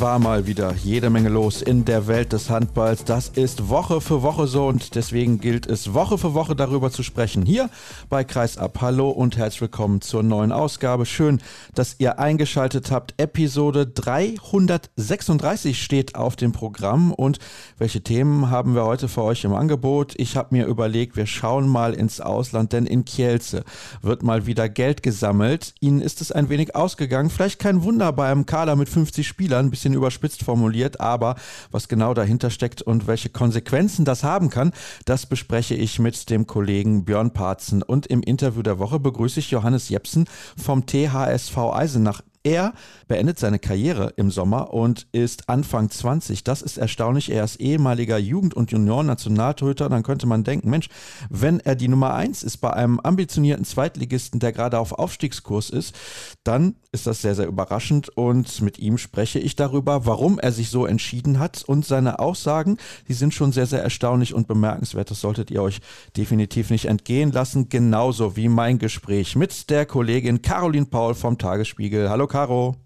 [0.00, 3.04] War mal wieder jede Menge los in der Welt des Handballs.
[3.04, 7.02] Das ist Woche für Woche so und deswegen gilt es Woche für Woche darüber zu
[7.02, 7.44] sprechen.
[7.44, 7.68] Hier
[8.08, 8.80] bei Kreisab.
[8.80, 11.04] Hallo und herzlich willkommen zur neuen Ausgabe.
[11.04, 11.42] Schön,
[11.74, 13.12] dass ihr eingeschaltet habt.
[13.18, 17.38] Episode 336 steht auf dem Programm und
[17.76, 20.14] welche Themen haben wir heute für euch im Angebot?
[20.16, 23.64] Ich habe mir überlegt, wir schauen mal ins Ausland, denn in Kielce
[24.00, 25.74] wird mal wieder Geld gesammelt.
[25.80, 27.28] Ihnen ist es ein wenig ausgegangen.
[27.28, 31.36] Vielleicht kein Wunder bei einem Kader mit 50 Spielern ein bisschen überspitzt formuliert, aber
[31.70, 34.72] was genau dahinter steckt und welche Konsequenzen das haben kann,
[35.04, 37.82] das bespreche ich mit dem Kollegen Björn Parzen.
[37.82, 42.72] Und im Interview der Woche begrüße ich Johannes Jepsen vom THSV Eisenach er
[43.06, 46.42] beendet seine Karriere im Sommer und ist Anfang 20.
[46.42, 47.30] Das ist erstaunlich.
[47.30, 49.90] Er ist ehemaliger Jugend- und Junior-Nationaltorhüter.
[49.90, 50.88] Dann könnte man denken, Mensch,
[51.28, 55.94] wenn er die Nummer 1 ist bei einem ambitionierten Zweitligisten, der gerade auf Aufstiegskurs ist,
[56.42, 58.08] dann ist das sehr, sehr überraschend.
[58.16, 61.62] Und mit ihm spreche ich darüber, warum er sich so entschieden hat.
[61.66, 65.10] Und seine Aussagen, die sind schon sehr, sehr erstaunlich und bemerkenswert.
[65.10, 65.80] Das solltet ihr euch
[66.16, 67.68] definitiv nicht entgehen lassen.
[67.68, 72.08] Genauso wie mein Gespräch mit der Kollegin Caroline Paul vom Tagesspiegel.
[72.08, 72.76] Hallo Caro.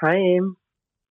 [0.00, 0.40] Hi.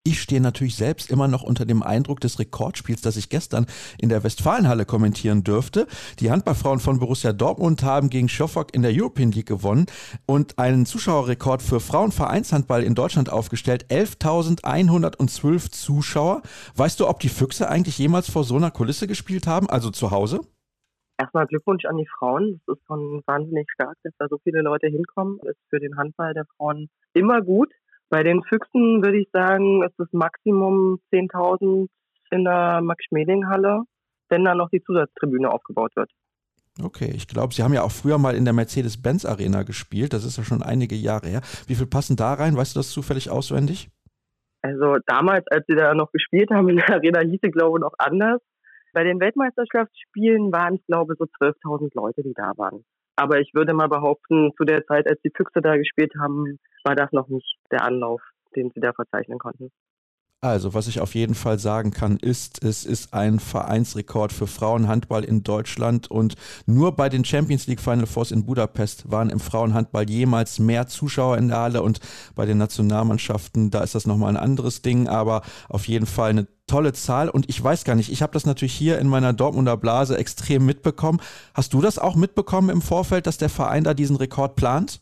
[0.03, 3.67] Ich stehe natürlich selbst immer noch unter dem Eindruck des Rekordspiels, das ich gestern
[4.00, 5.86] in der Westfalenhalle kommentieren dürfte.
[6.20, 9.86] Die Handballfrauen von Borussia Dortmund haben gegen Schofok in der European League gewonnen
[10.25, 13.86] und einen Zuschauerrekord für Frauenvereinshandball in Deutschland aufgestellt.
[13.92, 16.42] 11.112 Zuschauer.
[16.75, 20.09] Weißt du, ob die Füchse eigentlich jemals vor so einer Kulisse gespielt haben, also zu
[20.09, 20.40] Hause?
[21.20, 22.62] Erstmal Glückwunsch an die Frauen.
[22.66, 25.38] Das ist schon wahnsinnig stark, dass da so viele Leute hinkommen.
[25.44, 27.74] Das ist für den Handball der Frauen immer gut.
[28.09, 31.88] Bei den Füchsen würde ich sagen, ist das Maximum 10.000
[32.31, 33.84] in der Max-Schmeling-Halle,
[34.29, 36.09] wenn da noch die Zusatztribüne aufgebaut wird.
[36.81, 40.13] Okay, ich glaube, Sie haben ja auch früher mal in der Mercedes-Benz-Arena gespielt.
[40.13, 41.41] Das ist ja schon einige Jahre her.
[41.68, 42.56] Wie viel passen da rein?
[42.56, 43.90] Weißt du das zufällig auswendig?
[44.62, 47.81] Also damals, als sie da noch gespielt haben in der Arena, hieß sie, glaube ich,
[47.81, 48.40] noch anders.
[48.94, 52.83] Bei den Weltmeisterschaftsspielen waren es, glaube ich, so 12.000 Leute, die da waren.
[53.16, 56.95] Aber ich würde mal behaupten, zu der Zeit, als die Füchse da gespielt haben, war
[56.95, 58.22] das noch nicht der Anlauf,
[58.55, 59.72] den sie da verzeichnen konnten.
[60.41, 65.25] Also, was ich auf jeden Fall sagen kann, ist, es ist ein Vereinsrekord für Frauenhandball
[65.25, 66.35] in Deutschland und
[66.66, 71.38] nur bei den Champions League Final Fours in Budapest waren im Frauenhandball jemals mehr Zuschauer
[71.38, 71.99] in der Halle und
[72.35, 76.47] bei den Nationalmannschaften, da ist das nochmal ein anderes Ding, aber auf jeden Fall eine
[76.67, 79.75] tolle Zahl und ich weiß gar nicht, ich habe das natürlich hier in meiner Dortmunder
[79.75, 81.19] Blase extrem mitbekommen.
[81.53, 85.01] Hast du das auch mitbekommen im Vorfeld, dass der Verein da diesen Rekord plant?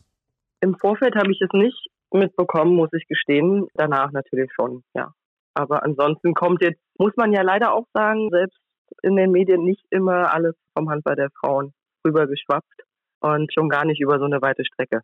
[0.62, 3.68] Im Vorfeld habe ich es nicht mitbekommen, muss ich gestehen.
[3.74, 5.12] Danach natürlich schon, ja.
[5.58, 8.60] Aber ansonsten kommt jetzt, muss man ja leider auch sagen, selbst
[9.02, 11.74] in den Medien nicht immer alles vom Handball der Frauen
[12.06, 12.84] rübergeschwappt
[13.18, 15.00] und schon gar nicht über so eine weite Strecke.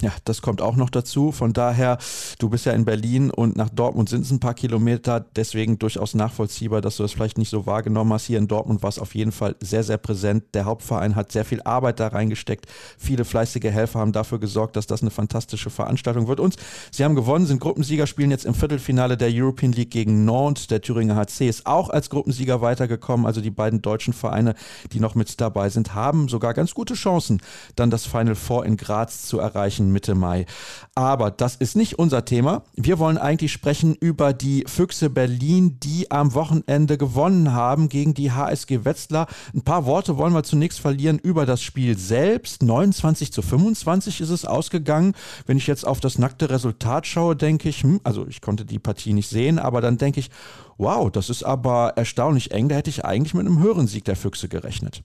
[0.00, 1.32] Ja, das kommt auch noch dazu.
[1.32, 1.98] Von daher,
[2.38, 5.24] du bist ja in Berlin und nach Dortmund sind es ein paar Kilometer.
[5.36, 8.26] Deswegen durchaus nachvollziehbar, dass du das vielleicht nicht so wahrgenommen hast.
[8.26, 10.44] Hier in Dortmund war es auf jeden Fall sehr, sehr präsent.
[10.54, 12.66] Der Hauptverein hat sehr viel Arbeit da reingesteckt.
[12.98, 16.40] Viele fleißige Helfer haben dafür gesorgt, dass das eine fantastische Veranstaltung wird.
[16.40, 16.56] Und
[16.90, 20.66] sie haben gewonnen, sind Gruppensieger, spielen jetzt im Viertelfinale der European League gegen Nantes.
[20.66, 23.26] Der Thüringer HC ist auch als Gruppensieger weitergekommen.
[23.26, 24.54] Also die beiden deutschen Vereine,
[24.92, 27.40] die noch mit dabei sind, haben sogar ganz gute Chancen,
[27.76, 30.46] dann das Final Four in Graz zu erreichen erreichen Mitte Mai.
[30.94, 32.64] Aber das ist nicht unser Thema.
[32.74, 38.32] Wir wollen eigentlich sprechen über die Füchse Berlin, die am Wochenende gewonnen haben gegen die
[38.32, 39.26] HSG Wetzlar.
[39.54, 42.62] Ein paar Worte wollen wir zunächst verlieren über das Spiel selbst.
[42.62, 45.14] 29 zu 25 ist es ausgegangen.
[45.46, 48.78] Wenn ich jetzt auf das nackte Resultat schaue, denke ich, hm, also ich konnte die
[48.78, 50.30] Partie nicht sehen, aber dann denke ich,
[50.76, 52.68] wow, das ist aber erstaunlich eng.
[52.68, 55.02] Da hätte ich eigentlich mit einem höheren Sieg der Füchse gerechnet.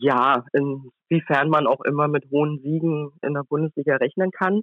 [0.00, 4.62] Ja, inwiefern man auch immer mit hohen Siegen in der Bundesliga rechnen kann.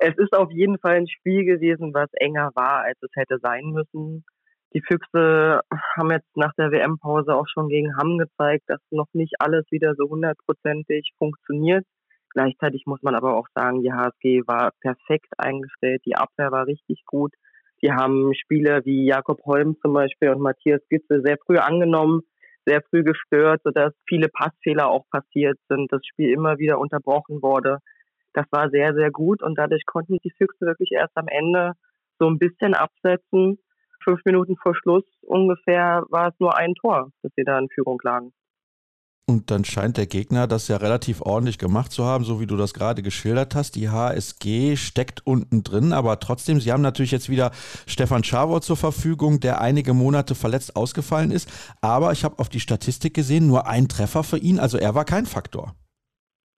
[0.00, 3.66] Es ist auf jeden Fall ein Spiel gewesen, was enger war, als es hätte sein
[3.66, 4.24] müssen.
[4.72, 5.62] Die Füchse
[5.96, 9.94] haben jetzt nach der WM-Pause auch schon gegen Hamm gezeigt, dass noch nicht alles wieder
[9.96, 11.84] so hundertprozentig funktioniert.
[12.32, 17.02] Gleichzeitig muss man aber auch sagen, die HSG war perfekt eingestellt, die Abwehr war richtig
[17.04, 17.34] gut.
[17.82, 22.22] Die haben Spieler wie Jakob Holm zum Beispiel und Matthias Gitze sehr früh angenommen,
[22.66, 27.78] sehr früh gestört, sodass viele Passfehler auch passiert sind, das Spiel immer wieder unterbrochen wurde.
[28.32, 31.72] Das war sehr, sehr gut und dadurch konnten die Füchse wirklich erst am Ende
[32.18, 33.58] so ein bisschen absetzen.
[34.04, 37.98] Fünf Minuten vor Schluss ungefähr war es nur ein Tor, dass sie da in Führung
[38.02, 38.32] lagen.
[39.30, 42.56] Und dann scheint der Gegner das ja relativ ordentlich gemacht zu haben, so wie du
[42.56, 43.76] das gerade geschildert hast.
[43.76, 47.52] Die HSG steckt unten drin, aber trotzdem, sie haben natürlich jetzt wieder
[47.86, 51.48] Stefan Schawor zur Verfügung, der einige Monate verletzt ausgefallen ist.
[51.80, 55.04] Aber ich habe auf die Statistik gesehen, nur ein Treffer für ihn, also er war
[55.04, 55.76] kein Faktor.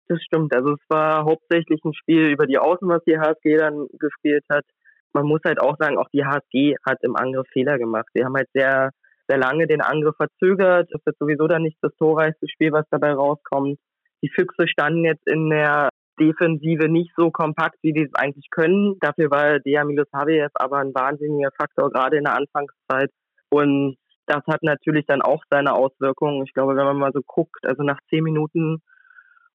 [0.06, 0.54] Das stimmt.
[0.54, 4.64] Also es war hauptsächlich ein Spiel über die Außen, was die HSG dann gespielt hat.
[5.12, 8.06] Man muss halt auch sagen, auch die HSG hat im Angriff Fehler gemacht.
[8.14, 8.90] Sie haben halt sehr
[9.30, 10.88] sehr lange den Angriff verzögert.
[10.90, 13.78] Das wird sowieso dann nicht das torreichste Spiel, was dabei rauskommt.
[14.22, 15.88] Die Füchse standen jetzt in der
[16.20, 18.96] Defensive nicht so kompakt, wie die es eigentlich können.
[19.00, 23.10] Dafür war Dea Milosaviev aber ein wahnsinniger Faktor, gerade in der Anfangszeit.
[23.48, 23.96] Und
[24.26, 26.44] das hat natürlich dann auch seine Auswirkungen.
[26.44, 28.82] Ich glaube, wenn man mal so guckt, also nach zehn Minuten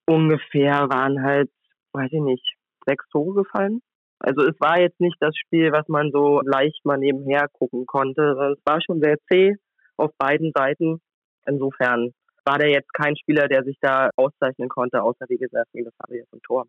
[0.08, 1.50] ungefähr waren halt,
[1.94, 2.56] weiß ich nicht,
[2.86, 3.82] sechs Tore gefallen.
[4.26, 8.56] Also es war jetzt nicht das Spiel, was man so leicht mal nebenher gucken konnte.
[8.58, 9.54] Es war schon sehr zäh
[9.98, 11.00] auf beiden Seiten.
[11.46, 12.12] Insofern
[12.44, 16.34] war der jetzt kein Spieler, der sich da auszeichnen konnte, außer wie gesagt, ich jetzt
[16.34, 16.66] im Tor.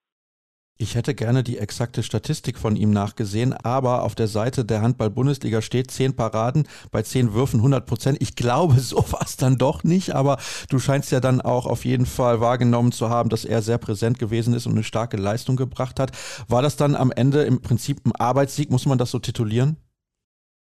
[0.78, 5.62] Ich hätte gerne die exakte Statistik von ihm nachgesehen, aber auf der Seite der Handball-Bundesliga
[5.62, 8.18] steht 10 Paraden bei 10 Würfen 100 Prozent.
[8.20, 10.36] Ich glaube, so war es dann doch nicht, aber
[10.68, 14.18] du scheinst ja dann auch auf jeden Fall wahrgenommen zu haben, dass er sehr präsent
[14.18, 16.10] gewesen ist und eine starke Leistung gebracht hat.
[16.46, 18.70] War das dann am Ende im Prinzip ein Arbeitssieg?
[18.70, 19.78] Muss man das so titulieren?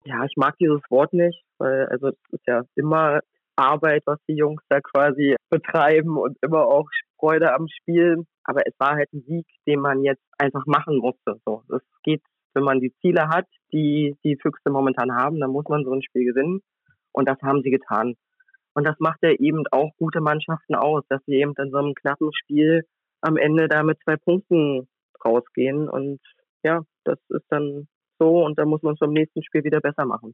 [0.06, 3.22] Ja, ich mag dieses Wort nicht, weil also es ist ja immer
[3.56, 6.88] Arbeit, was die Jungs da quasi betreiben und immer auch
[7.20, 8.24] Freude am Spiel.
[8.48, 11.40] Aber es war halt ein Sieg, den man jetzt einfach machen musste.
[11.46, 12.24] So, es geht,
[12.54, 16.02] wenn man die Ziele hat, die die Füchse momentan haben, dann muss man so ein
[16.02, 16.62] Spiel gewinnen.
[17.12, 18.16] Und das haben sie getan.
[18.74, 21.94] Und das macht ja eben auch gute Mannschaften aus, dass sie eben in so einem
[21.94, 22.84] knappen Spiel
[23.22, 24.88] am Ende da mit zwei Punkten
[25.26, 25.90] rausgehen.
[25.90, 26.20] Und
[26.64, 27.88] ja, das ist dann
[28.20, 30.34] so und da muss man es beim nächsten Spiel wieder besser machen.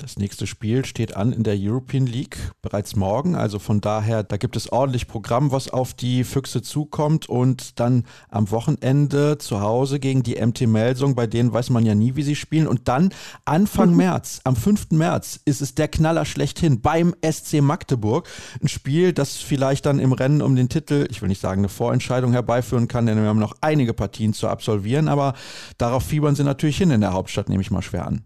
[0.00, 3.34] Das nächste Spiel steht an in der European League bereits morgen.
[3.34, 7.28] Also von daher, da gibt es ordentlich Programm, was auf die Füchse zukommt.
[7.28, 11.94] Und dann am Wochenende zu Hause gegen die MT Melsung, bei denen weiß man ja
[11.94, 12.66] nie, wie sie spielen.
[12.66, 13.12] Und dann
[13.44, 13.96] Anfang mhm.
[13.96, 14.92] März, am 5.
[14.92, 18.26] März, ist es der Knaller schlechthin beim SC Magdeburg.
[18.62, 21.68] Ein Spiel, das vielleicht dann im Rennen um den Titel, ich will nicht sagen eine
[21.68, 25.08] Vorentscheidung herbeiführen kann, denn wir haben noch einige Partien zu absolvieren.
[25.08, 25.34] Aber
[25.76, 28.24] darauf fiebern sie natürlich hin in der Hauptstadt, nehme ich mal schwer an.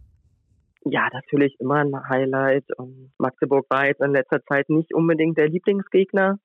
[0.85, 2.65] Ja, natürlich immer ein Highlight.
[2.77, 6.39] Und Magdeburg war jetzt in letzter Zeit nicht unbedingt der Lieblingsgegner.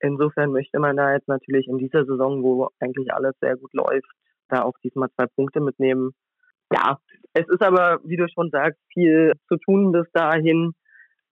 [0.00, 4.08] Insofern möchte man da jetzt natürlich in dieser Saison, wo eigentlich alles sehr gut läuft,
[4.48, 6.12] da auch diesmal zwei Punkte mitnehmen.
[6.72, 6.98] Ja,
[7.34, 10.72] es ist aber, wie du schon sagst, viel zu tun bis dahin.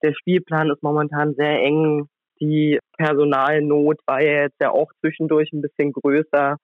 [0.03, 2.07] Der Spielplan ist momentan sehr eng.
[2.39, 6.57] Die Personalnot war ja jetzt ja auch zwischendurch ein bisschen größer.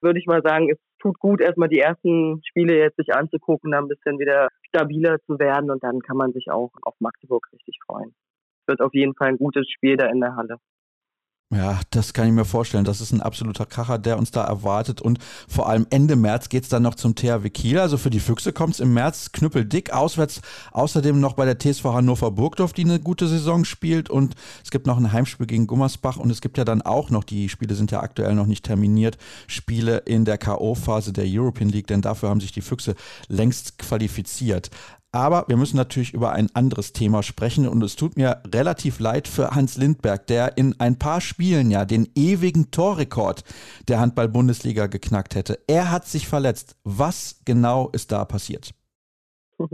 [0.00, 3.78] Würde ich mal sagen, es tut gut, erstmal die ersten Spiele jetzt sich anzugucken, da
[3.78, 7.78] ein bisschen wieder stabiler zu werden und dann kann man sich auch auf Magdeburg richtig
[7.84, 8.14] freuen.
[8.66, 10.56] Wird auf jeden Fall ein gutes Spiel da in der Halle.
[11.54, 12.86] Ja, das kann ich mir vorstellen.
[12.86, 15.02] Das ist ein absoluter Kracher, der uns da erwartet.
[15.02, 17.78] Und vor allem Ende März geht's dann noch zum THW Kiel.
[17.78, 19.92] Also für die Füchse kommt's im März knüppeldick.
[19.92, 20.40] Auswärts
[20.70, 24.08] außerdem noch bei der TSV Hannover Burgdorf, die eine gute Saison spielt.
[24.08, 24.34] Und
[24.64, 26.16] es gibt noch ein Heimspiel gegen Gummersbach.
[26.16, 29.18] Und es gibt ja dann auch noch, die Spiele sind ja aktuell noch nicht terminiert,
[29.46, 31.86] Spiele in der K.O.-Phase der European League.
[31.86, 32.94] Denn dafür haben sich die Füchse
[33.28, 34.70] längst qualifiziert.
[35.14, 39.28] Aber wir müssen natürlich über ein anderes Thema sprechen und es tut mir relativ leid
[39.28, 43.44] für Hans Lindberg, der in ein paar Spielen ja den ewigen Torrekord
[43.88, 45.58] der Handball-Bundesliga geknackt hätte.
[45.68, 46.80] Er hat sich verletzt.
[46.84, 48.72] Was genau ist da passiert?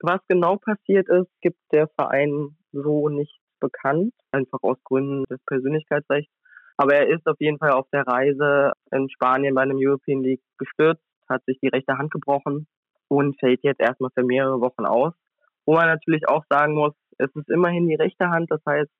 [0.00, 6.32] Was genau passiert ist, gibt der Verein so nicht bekannt, einfach aus Gründen des Persönlichkeitsrechts.
[6.78, 10.42] Aber er ist auf jeden Fall auf der Reise in Spanien bei einem European League
[10.58, 12.66] gestürzt, hat sich die rechte Hand gebrochen
[13.08, 15.12] und fällt jetzt erstmal für mehrere Wochen aus.
[15.66, 18.90] Wo man natürlich auch sagen muss, es ist immerhin die rechte Hand, das heißt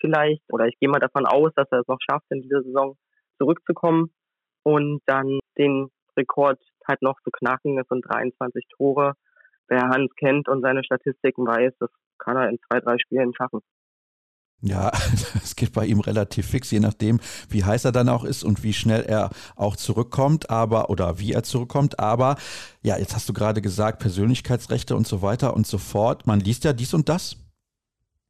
[0.00, 2.96] vielleicht, oder ich gehe mal davon aus, dass er es noch schafft, in dieser Saison
[3.38, 4.10] zurückzukommen
[4.62, 7.76] und dann den Rekord halt noch zu knacken.
[7.76, 9.14] Das sind 23 Tore.
[9.68, 13.60] Wer Hans kennt und seine Statistiken weiß, das kann er in zwei, drei Spielen schaffen.
[14.60, 14.90] Ja,
[15.42, 18.64] es geht bei ihm relativ fix, je nachdem, wie heiß er dann auch ist und
[18.64, 22.00] wie schnell er auch zurückkommt, aber oder wie er zurückkommt.
[22.00, 22.36] Aber
[22.82, 26.26] ja, jetzt hast du gerade gesagt, Persönlichkeitsrechte und so weiter und so fort.
[26.26, 27.36] Man liest ja dies und das.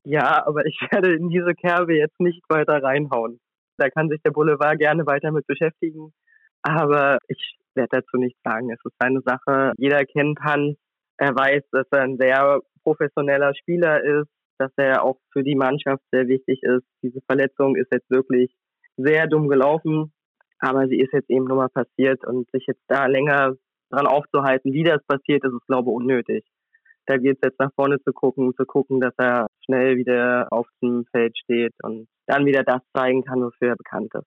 [0.04, 3.40] Ja, aber ich werde in diese Kerbe jetzt nicht weiter reinhauen.
[3.78, 6.12] Da kann sich der Boulevard gerne weiter mit beschäftigen.
[6.62, 8.70] Aber ich werde dazu nichts sagen.
[8.70, 9.73] Es ist seine Sache.
[9.78, 10.76] Jeder kennt Hans.
[11.16, 14.28] Er weiß, dass er ein sehr professioneller Spieler ist
[14.59, 16.85] dass er auch für die Mannschaft sehr wichtig ist.
[17.03, 18.53] Diese Verletzung ist jetzt wirklich
[18.97, 20.12] sehr dumm gelaufen,
[20.59, 23.55] aber sie ist jetzt eben nur mal passiert und sich jetzt da länger
[23.91, 26.45] dran aufzuhalten, wie das passiert ist, ist, glaube ich, unnötig.
[27.07, 30.67] Da geht es jetzt nach vorne zu gucken, zu gucken, dass er schnell wieder auf
[30.83, 34.27] dem Feld steht und dann wieder das zeigen kann, wofür er bekannt ist.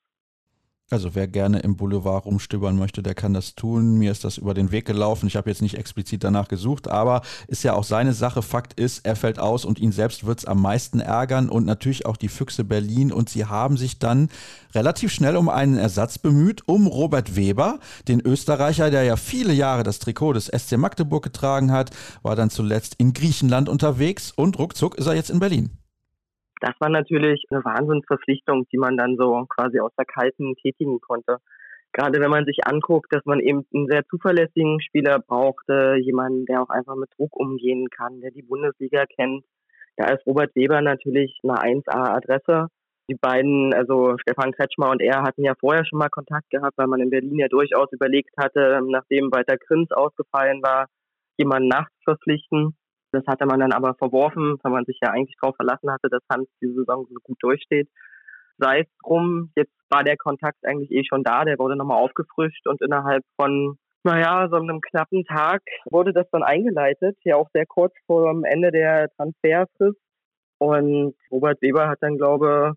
[0.92, 3.94] Also wer gerne im Boulevard rumstöbern möchte, der kann das tun.
[3.98, 5.26] Mir ist das über den Weg gelaufen.
[5.26, 8.42] Ich habe jetzt nicht explizit danach gesucht, aber ist ja auch seine Sache.
[8.42, 12.06] Fakt ist, er fällt aus und ihn selbst wird es am meisten ärgern und natürlich
[12.06, 13.14] auch die Füchse Berlin.
[13.14, 14.28] Und sie haben sich dann
[14.76, 17.80] relativ schnell um einen Ersatz bemüht, um Robert Weber,
[18.10, 22.50] den Österreicher, der ja viele Jahre das Trikot des SC Magdeburg getragen hat, war dann
[22.50, 25.70] zuletzt in Griechenland unterwegs und ruckzuck ist er jetzt in Berlin
[26.62, 31.38] das war natürlich eine Wahnsinnsverpflichtung, die man dann so quasi aus der Kalten tätigen konnte.
[31.91, 36.62] Gerade wenn man sich anguckt, dass man eben einen sehr zuverlässigen Spieler brauchte, jemanden, der
[36.62, 39.44] auch einfach mit Druck umgehen kann, der die Bundesliga kennt.
[39.98, 42.68] Da ist Robert Weber natürlich eine 1A-Adresse.
[43.10, 46.88] Die beiden, also Stefan Kretschmer und er, hatten ja vorher schon mal Kontakt gehabt, weil
[46.88, 50.86] man in Berlin ja durchaus überlegt hatte, nachdem Walter Krins ausgefallen war,
[51.38, 52.77] jemanden nachzuverpflichten.
[53.12, 56.24] Das hatte man dann aber verworfen, weil man sich ja eigentlich darauf verlassen hatte, dass
[56.32, 57.89] Hans diese Saison so gut durchsteht.
[58.58, 62.68] Sei es drum, jetzt war der Kontakt eigentlich eh schon da, der wurde nochmal aufgefrischt
[62.68, 67.65] und innerhalb von, naja, so einem knappen Tag wurde das dann eingeleitet, ja auch sehr
[67.65, 70.00] kurz vor dem Ende der Transferfrist.
[70.60, 72.75] Und Robert Weber hat dann, glaube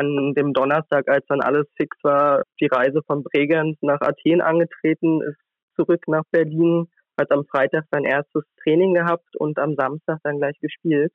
[0.00, 5.20] an dem Donnerstag, als dann alles fix war, die Reise von Bregenz nach Athen angetreten,
[5.22, 5.38] ist
[5.76, 6.88] zurück nach Berlin
[7.18, 11.12] hat am Freitag sein erstes Training gehabt und am Samstag dann gleich gespielt.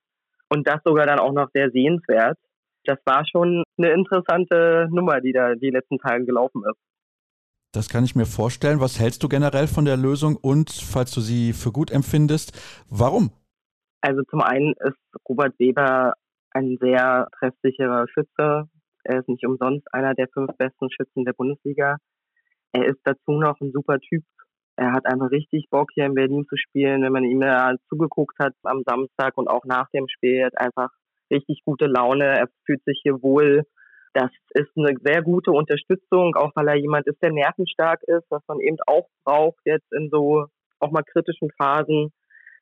[0.50, 2.38] Und das sogar dann auch noch sehr sehenswert.
[2.86, 6.80] Das war schon eine interessante Nummer, die da die letzten Tage gelaufen ist.
[7.74, 8.80] Das kann ich mir vorstellen.
[8.80, 12.54] Was hältst du generell von der Lösung und falls du sie für gut empfindest,
[12.90, 13.32] warum?
[14.02, 14.98] Also zum einen ist
[15.28, 16.14] Robert Weber
[16.52, 18.70] ein sehr treffsicherer Schütze.
[19.04, 21.98] Er ist nicht umsonst einer der fünf besten Schützen der Bundesliga.
[22.72, 24.24] Er ist dazu noch ein super Typ
[24.77, 27.01] er hat einfach richtig Bock, hier in Berlin zu spielen.
[27.01, 30.60] Wenn man ihm da zugeguckt hat am Samstag und auch nach dem Spiel, er hat
[30.60, 30.89] einfach
[31.32, 32.25] richtig gute Laune.
[32.25, 33.63] Er fühlt sich hier wohl.
[34.13, 38.41] Das ist eine sehr gute Unterstützung, auch weil er jemand ist, der nervenstark ist, was
[38.48, 40.46] man eben auch braucht jetzt in so
[40.79, 42.12] auch mal kritischen Phasen.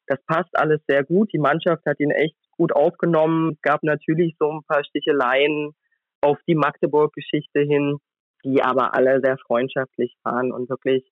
[0.08, 1.32] Das passt alles sehr gut.
[1.34, 3.54] Die Mannschaft hat ihn echt gut aufgenommen.
[3.54, 5.74] Es gab natürlich so ein paar Sticheleien
[6.22, 7.98] auf die Magdeburg-Geschichte hin,
[8.44, 11.04] die aber alle sehr freundschaftlich waren und wirklich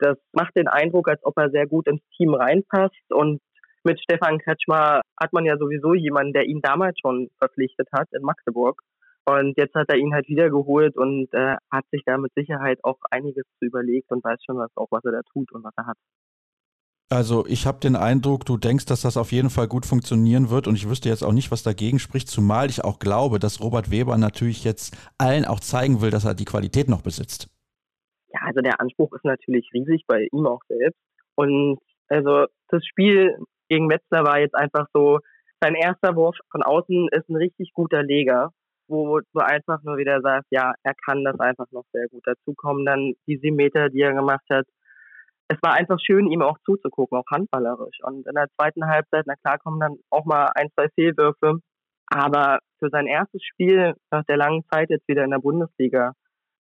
[0.00, 3.10] das macht den Eindruck, als ob er sehr gut ins Team reinpasst.
[3.10, 3.40] Und
[3.84, 8.22] mit Stefan Kretschmer hat man ja sowieso jemanden, der ihn damals schon verpflichtet hat in
[8.22, 8.82] Magdeburg.
[9.26, 12.98] Und jetzt hat er ihn halt wiedergeholt und äh, hat sich da mit Sicherheit auch
[13.10, 15.86] einiges zu überlegt und weiß schon was auch, was er da tut und was er
[15.86, 15.96] hat.
[17.12, 20.68] Also ich habe den Eindruck, du denkst, dass das auf jeden Fall gut funktionieren wird
[20.68, 23.90] und ich wüsste jetzt auch nicht, was dagegen spricht, zumal ich auch glaube, dass Robert
[23.90, 27.48] Weber natürlich jetzt allen auch zeigen will, dass er die Qualität noch besitzt
[28.32, 31.00] ja, also der Anspruch ist natürlich riesig bei ihm auch selbst.
[31.34, 33.36] Und also das Spiel
[33.68, 35.20] gegen Metzler war jetzt einfach so,
[35.62, 38.50] sein erster Wurf von außen ist ein richtig guter Leger,
[38.88, 42.22] wo du einfach nur wieder sagst, ja, er kann das einfach noch sehr gut.
[42.24, 44.66] Dazu kommen dann die sieben Meter, die er gemacht hat.
[45.48, 47.98] Es war einfach schön, ihm auch zuzugucken, auch handballerisch.
[48.02, 51.58] Und in der zweiten Halbzeit, na klar, kommen dann auch mal ein, zwei Fehlwürfe.
[52.06, 56.14] Aber für sein erstes Spiel nach der langen Zeit jetzt wieder in der Bundesliga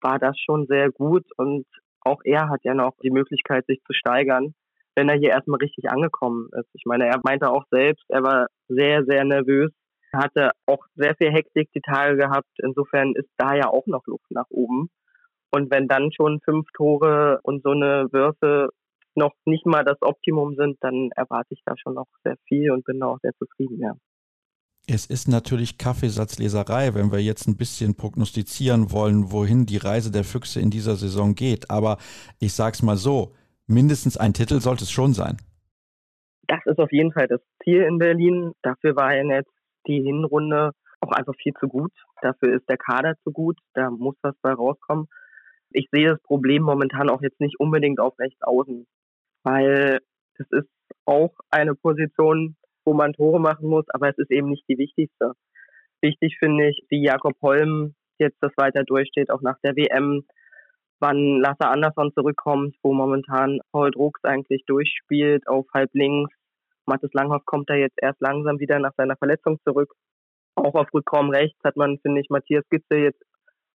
[0.06, 1.66] war das schon sehr gut und
[2.00, 4.54] auch er hat ja noch die Möglichkeit, sich zu steigern,
[4.94, 6.70] wenn er hier erstmal richtig angekommen ist.
[6.75, 9.72] Ich meine, er meinte auch selbst, er war sehr, sehr nervös,
[10.12, 12.48] hatte auch sehr viel Hektik die Tage gehabt.
[12.62, 14.88] Insofern ist da ja auch noch Luft nach oben.
[15.50, 18.68] Und wenn dann schon fünf Tore und so eine Würfe
[19.16, 22.84] noch nicht mal das Optimum sind, dann erwarte ich da schon noch sehr viel und
[22.84, 23.94] bin da auch sehr zufrieden, ja.
[24.88, 30.23] Es ist natürlich Kaffeesatzleserei, wenn wir jetzt ein bisschen prognostizieren wollen, wohin die Reise der
[30.23, 31.71] Füchse in dieser Saison geht.
[31.71, 31.99] Aber
[32.38, 33.33] ich sag's mal so,
[33.66, 35.38] mindestens ein Titel sollte es schon sein.
[36.47, 38.52] Das ist auf jeden Fall das Ziel in Berlin.
[38.62, 39.50] Dafür war ja jetzt
[39.88, 41.93] die Hinrunde auch einfach viel zu gut.
[42.23, 43.59] Dafür ist der Kader zu gut.
[43.75, 45.09] Da muss was bei rauskommen.
[45.71, 48.87] Ich sehe das Problem momentan auch jetzt nicht unbedingt auf rechts außen,
[49.43, 49.99] weil
[50.38, 50.69] es ist
[51.05, 55.33] auch eine Position, wo man Tore machen muss, aber es ist eben nicht die wichtigste.
[56.00, 60.25] Wichtig finde ich, wie Jakob Holm jetzt das weiter durchsteht, auch nach der WM,
[61.00, 66.35] wann Lasse Andersson zurückkommt, wo momentan Paul Drucks eigentlich durchspielt auf halb links.
[66.87, 69.93] Mathis Langhoff kommt da jetzt erst langsam wieder nach seiner Verletzung zurück.
[70.55, 73.23] Auch auf Rückraum rechts hat man, finde ich, Matthias Gitze jetzt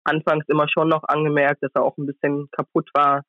[0.03, 3.23] anfangs immer schon noch angemerkt, dass er auch ein bisschen kaputt war.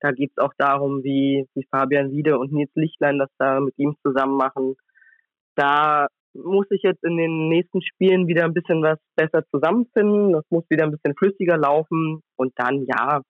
[0.00, 3.74] Da geht es auch darum, wie, wie Fabian Wiede und Nils Lichtlein das da mit
[3.76, 4.76] ihm zusammen machen
[5.56, 10.32] da muss ich jetzt in den nächsten Spielen wieder ein bisschen was besser zusammenfinden.
[10.32, 12.20] Das muss wieder ein bisschen flüssiger laufen.
[12.36, 13.22] Und dann, ja,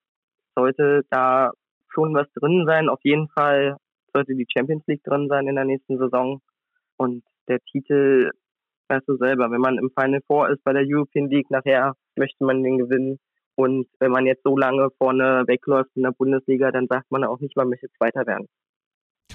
[0.56, 1.52] sollte da
[1.88, 2.88] schon was drin sein.
[2.88, 3.76] Auf jeden Fall
[4.12, 6.40] sollte die Champions League drin sein in der nächsten Saison.
[6.96, 8.30] Und der Titel
[8.88, 12.44] weißt du selber, wenn man im Final Four ist bei der European League, nachher möchte
[12.44, 13.18] man den gewinnen.
[13.56, 17.40] Und wenn man jetzt so lange vorne wegläuft in der Bundesliga, dann sagt man auch
[17.40, 18.46] nicht, man möchte Zweiter werden.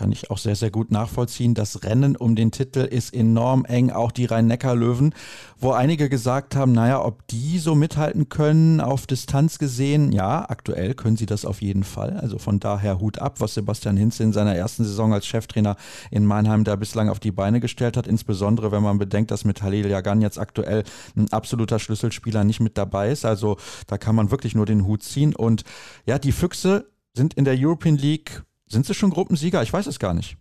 [0.02, 1.54] Kann ich auch sehr, sehr gut nachvollziehen.
[1.54, 3.92] Das Rennen um den Titel ist enorm eng.
[3.92, 5.14] Auch die Rhein-Neckar-Löwen,
[5.60, 10.12] wo einige gesagt haben, naja, ob die so mithalten können auf Distanz gesehen.
[10.12, 12.18] Ja, aktuell können sie das auf jeden Fall.
[12.18, 15.76] Also von daher Hut ab, was Sebastian Hinz in seiner ersten Saison als Cheftrainer
[16.10, 18.08] in Mannheim da bislang auf die Beine gestellt hat.
[18.08, 20.84] Insbesondere, wenn man bedenkt, dass mit Halil Jagan jetzt aktuell
[21.16, 23.24] ein absoluter Schlüsselspieler nicht mit dabei ist.
[23.24, 25.36] Also da kann man wirklich nur den Hut ziehen.
[25.36, 25.64] Und
[26.08, 28.42] ja, die Füchse sind in der European League
[28.72, 29.62] sind sie schon Gruppensieger?
[29.62, 30.38] Ich weiß es gar nicht.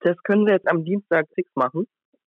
[0.00, 1.86] Das können wir jetzt am Dienstag fix machen.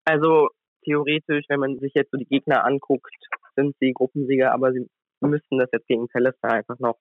[0.05, 0.49] Also
[0.85, 3.13] theoretisch, wenn man sich jetzt so die Gegner anguckt,
[3.57, 4.87] sind sie Gruppensieger, aber sie
[5.21, 6.97] müssten das jetzt gegen Celestar einfach noch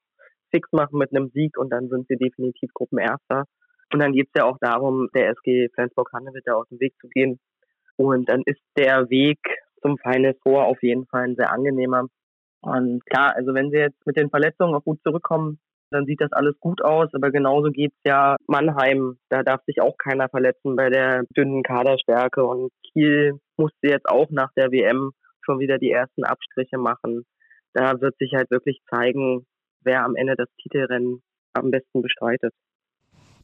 [0.52, 3.46] fix machen mit einem Sieg und dann sind sie definitiv Gruppenerster.
[3.94, 7.40] Und dann geht es ja auch darum, der SG Flensburg-Handewitt aus dem Weg zu gehen.
[7.96, 9.40] Und dann ist der Weg
[9.82, 12.08] zum Final Four auf jeden Fall ein sehr angenehmer.
[12.62, 15.60] Und klar, also wenn sie jetzt mit den Verletzungen auch gut zurückkommen,
[15.92, 17.10] dann sieht das alles gut aus.
[17.14, 19.18] Aber genauso geht's ja Mannheim.
[19.30, 22.44] Da darf sich auch keiner verletzen bei der dünnen Kaderstärke.
[22.46, 27.24] Und Kiel musste jetzt auch nach der WM schon wieder die ersten Abstriche machen.
[27.74, 29.46] Da wird sich halt wirklich zeigen,
[29.82, 31.22] wer am Ende das Titelrennen
[31.54, 32.54] am besten bestreitet.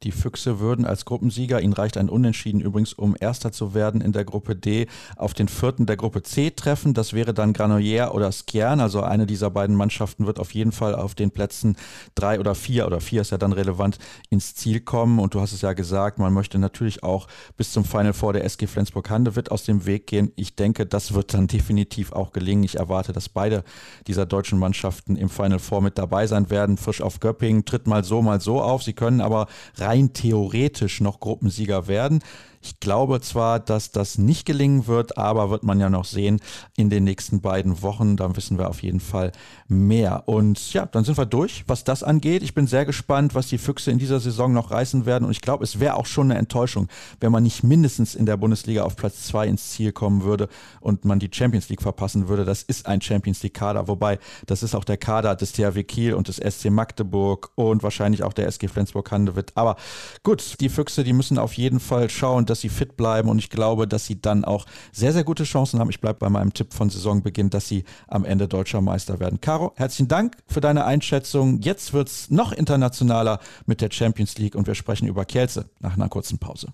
[0.03, 4.11] Die Füchse würden als Gruppensieger, ihnen reicht ein Unentschieden übrigens, um Erster zu werden in
[4.11, 6.93] der Gruppe D, auf den vierten der Gruppe C treffen.
[6.93, 8.81] Das wäre dann Granollers oder Skjern.
[8.81, 11.77] Also eine dieser beiden Mannschaften wird auf jeden Fall auf den Plätzen
[12.15, 13.97] drei oder vier oder vier ist ja dann relevant
[14.29, 15.19] ins Ziel kommen.
[15.19, 18.43] Und du hast es ja gesagt, man möchte natürlich auch bis zum Final Four der
[18.43, 20.33] SG Flensburg-Handewitt aus dem Weg gehen.
[20.35, 22.63] Ich denke, das wird dann definitiv auch gelingen.
[22.63, 23.63] Ich erwarte, dass beide
[24.07, 26.77] dieser deutschen Mannschaften im Final Four mit dabei sein werden.
[26.77, 28.83] Frisch auf Göppingen tritt mal so, mal so auf.
[28.83, 32.23] Sie können aber rein rein theoretisch noch Gruppensieger werden.
[32.63, 36.39] Ich glaube zwar, dass das nicht gelingen wird, aber wird man ja noch sehen
[36.77, 38.15] in den nächsten beiden Wochen.
[38.15, 39.33] Da wissen wir auf jeden Fall
[39.67, 40.23] mehr.
[40.27, 42.41] Und ja, dann sind wir durch, was das angeht.
[42.41, 45.25] Ich bin sehr gespannt, was die Füchse in dieser Saison noch reißen werden.
[45.25, 46.87] Und ich glaube, es wäre auch schon eine Enttäuschung,
[47.19, 50.47] wenn man nicht mindestens in der Bundesliga auf Platz zwei ins Ziel kommen würde
[50.79, 52.45] und man die Champions League verpassen würde.
[52.45, 56.13] Das ist ein Champions League Kader, wobei das ist auch der Kader des THW Kiel
[56.13, 59.51] und des SC Magdeburg und wahrscheinlich auch der SG Flensburg-Handewitt.
[59.55, 59.75] Aber
[60.23, 63.49] gut, die Füchse, die müssen auf jeden Fall schauen, dass sie fit bleiben und ich
[63.49, 65.89] glaube, dass sie dann auch sehr, sehr gute Chancen haben.
[65.89, 69.41] Ich bleibe bei meinem Tipp von Saisonbeginn, dass sie am Ende deutscher Meister werden.
[69.41, 71.59] Caro, herzlichen Dank für deine Einschätzung.
[71.61, 75.95] Jetzt wird es noch internationaler mit der Champions League und wir sprechen über Kielce nach
[75.95, 76.67] einer kurzen Pause.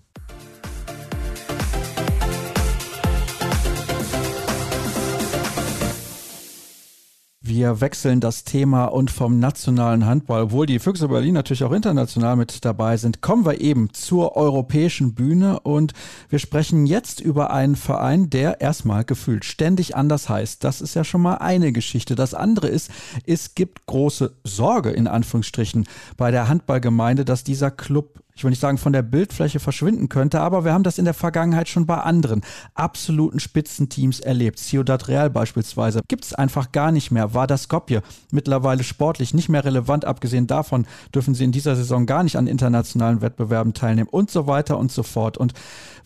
[7.42, 12.36] Wir wechseln das Thema und vom nationalen Handball, obwohl die Füchse Berlin natürlich auch international
[12.36, 15.94] mit dabei sind, kommen wir eben zur europäischen Bühne und
[16.28, 20.62] wir sprechen jetzt über einen Verein, der erstmal gefühlt ständig anders heißt.
[20.64, 22.14] Das ist ja schon mal eine Geschichte.
[22.14, 22.90] Das andere ist,
[23.24, 25.86] es gibt große Sorge in Anführungsstrichen
[26.18, 30.40] bei der Handballgemeinde, dass dieser Club ich will nicht sagen, von der Bildfläche verschwinden könnte,
[30.40, 32.40] aber wir haben das in der Vergangenheit schon bei anderen
[32.72, 34.58] absoluten Spitzenteams erlebt.
[34.58, 37.34] Ciudad Real beispielsweise gibt es einfach gar nicht mehr.
[37.34, 38.00] War das Skopje
[38.32, 40.06] mittlerweile sportlich nicht mehr relevant.
[40.06, 44.46] Abgesehen davon dürfen sie in dieser Saison gar nicht an internationalen Wettbewerben teilnehmen und so
[44.46, 45.36] weiter und so fort.
[45.36, 45.52] Und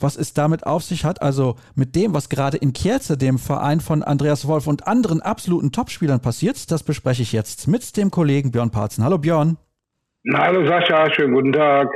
[0.01, 3.79] was es damit auf sich hat, also mit dem, was gerade in Kielce, dem Verein
[3.79, 8.51] von Andreas Wolf und anderen absoluten Topspielern passiert, das bespreche ich jetzt mit dem Kollegen
[8.51, 9.05] Björn Parzen.
[9.05, 9.57] Hallo Björn.
[10.35, 11.87] Hallo Sascha, schönen guten Tag.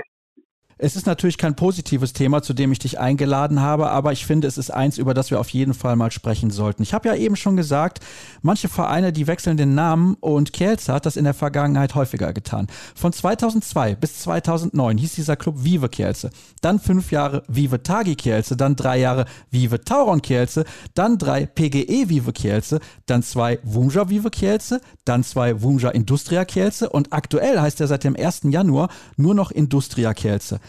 [0.81, 4.47] Es ist natürlich kein positives Thema, zu dem ich dich eingeladen habe, aber ich finde,
[4.47, 6.85] es ist eins, über das wir auf jeden Fall mal sprechen sollten.
[6.85, 7.99] Ich habe ja eben schon gesagt,
[8.43, 12.69] manche Vereine, die wechseln den Namen und Kielce hat das in der Vergangenheit häufiger getan.
[12.95, 18.57] Von 2002 bis 2009 hieß dieser Club Vive Kielce, dann fünf Jahre Vive Tagi Kielce,
[18.57, 20.64] dann drei Jahre Vive Tauron Kielce,
[20.95, 26.88] dann drei PGE Vive Kielce, dann zwei Wumja Vive Kielce, dann zwei Wumja Industria Kielce
[26.88, 28.43] und aktuell heißt er seit dem 1.
[28.45, 30.61] Januar nur noch Industria Kielce.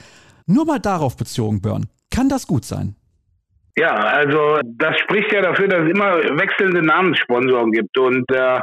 [0.49, 1.85] Nur mal darauf bezogen, Björn.
[2.09, 2.95] Kann das gut sein?
[3.77, 7.95] Ja, also das spricht ja dafür, dass es immer wechselnde Namenssponsoren gibt.
[7.99, 8.59] Und der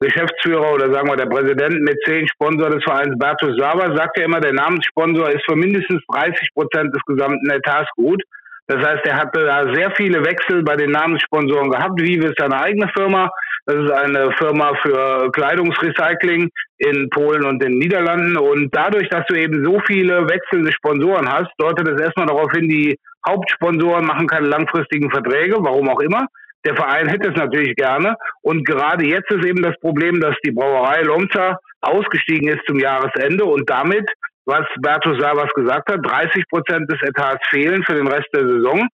[0.00, 4.24] Geschäftsführer oder sagen wir der Präsident mit zehn Sponsor des Vereins Bertus Sava sagt ja
[4.24, 8.22] immer, der Namenssponsor ist für mindestens 30 Prozent des gesamten Etats gut.
[8.68, 12.00] Das heißt, er hatte da sehr viele Wechsel bei den Namenssponsoren gehabt.
[12.00, 13.28] Vive ist seine eigene Firma.
[13.68, 18.38] Das ist eine Firma für Kleidungsrecycling in Polen und den Niederlanden.
[18.38, 22.66] Und dadurch, dass du eben so viele wechselnde Sponsoren hast, deutet es erstmal darauf hin,
[22.66, 22.96] die
[23.28, 26.24] Hauptsponsoren machen keine langfristigen Verträge, warum auch immer.
[26.64, 28.16] Der Verein hätte es natürlich gerne.
[28.40, 33.44] Und gerade jetzt ist eben das Problem, dass die Brauerei Lomza ausgestiegen ist zum Jahresende
[33.44, 34.08] und damit
[34.46, 38.88] was Bertus Savas gesagt hat, 30 Prozent des Etats fehlen für den Rest der Saison.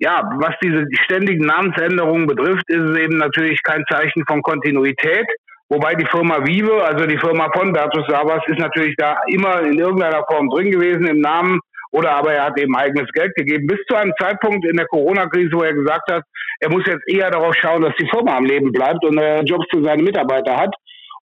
[0.00, 5.26] Ja, was diese ständigen Namensänderungen betrifft, ist es eben natürlich kein Zeichen von Kontinuität.
[5.68, 9.78] Wobei die Firma Vive, also die Firma von Bertus Savas, ist natürlich da immer in
[9.78, 11.60] irgendeiner Form drin gewesen im Namen
[11.92, 13.66] oder aber er hat eben eigenes Geld gegeben.
[13.66, 16.24] Bis zu einem Zeitpunkt in der Corona-Krise, wo er gesagt hat,
[16.60, 19.66] er muss jetzt eher darauf schauen, dass die Firma am Leben bleibt und er Jobs
[19.70, 20.74] für seine Mitarbeiter hat.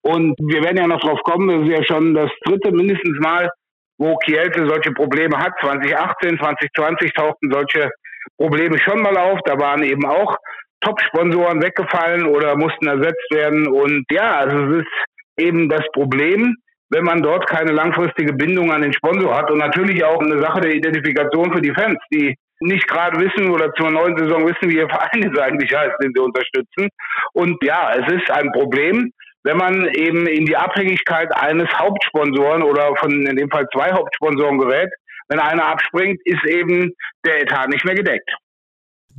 [0.02, 3.50] Und wir werden ja noch drauf kommen, das ist ja schon das dritte mindestens Mal,
[3.98, 5.54] wo Kielce solche Probleme hat.
[5.62, 7.90] 2018, 2020 tauchten solche
[8.38, 9.40] Probleme schon mal auf.
[9.46, 10.38] Da waren eben auch
[10.82, 13.68] Top-Sponsoren weggefallen oder mussten ersetzt werden.
[13.68, 14.92] Und ja, also es ist
[15.38, 16.56] eben das Problem,
[16.90, 20.62] wenn man dort keine langfristige Bindung an den Sponsor hat und natürlich auch eine Sache
[20.62, 24.78] der Identifikation für die Fans, die nicht gerade wissen oder zur neuen Saison wissen, wie
[24.78, 26.90] ihr Verein jetzt eigentlich heißt, den sie unterstützen.
[27.34, 29.12] Und ja, es ist ein Problem,
[29.44, 34.58] wenn man eben in die Abhängigkeit eines Hauptsponsoren oder von in dem Fall zwei Hauptsponsoren
[34.58, 34.90] gerät.
[35.30, 36.94] Wenn einer abspringt, ist eben
[37.26, 38.30] der Etat nicht mehr gedeckt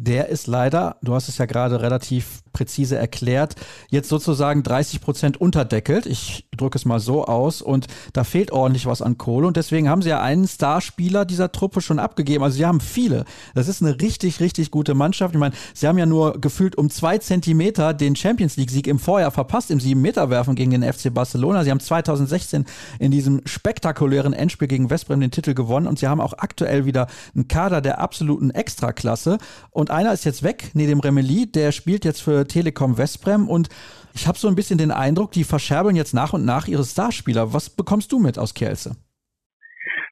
[0.01, 3.57] der ist leider, du hast es ja gerade relativ präzise erklärt,
[3.89, 6.07] jetzt sozusagen 30 Prozent unterdeckelt.
[6.07, 9.89] Ich drücke es mal so aus und da fehlt ordentlich was an Kohle und deswegen
[9.89, 12.45] haben sie ja einen Starspieler dieser Truppe schon abgegeben.
[12.45, 13.25] Also sie haben viele.
[13.55, 15.35] Das ist eine richtig, richtig gute Mannschaft.
[15.35, 19.31] Ich meine, sie haben ja nur gefühlt um zwei Zentimeter den Champions League-Sieg im Vorjahr
[19.31, 21.65] verpasst, im Sieben-Meter-Werfen gegen den FC Barcelona.
[21.65, 22.67] Sie haben 2016
[22.99, 27.07] in diesem spektakulären Endspiel gegen Westbrem den Titel gewonnen und sie haben auch aktuell wieder
[27.35, 29.39] einen Kader der absoluten Extraklasse.
[29.71, 33.69] Und einer ist jetzt weg, neben dem Remeli, der spielt jetzt für Telekom Westbrem und
[34.19, 37.53] ich habe so ein bisschen den Eindruck, die verscherbeln jetzt nach und nach ihre Starspieler.
[37.55, 38.97] Was bekommst du mit aus Kielce?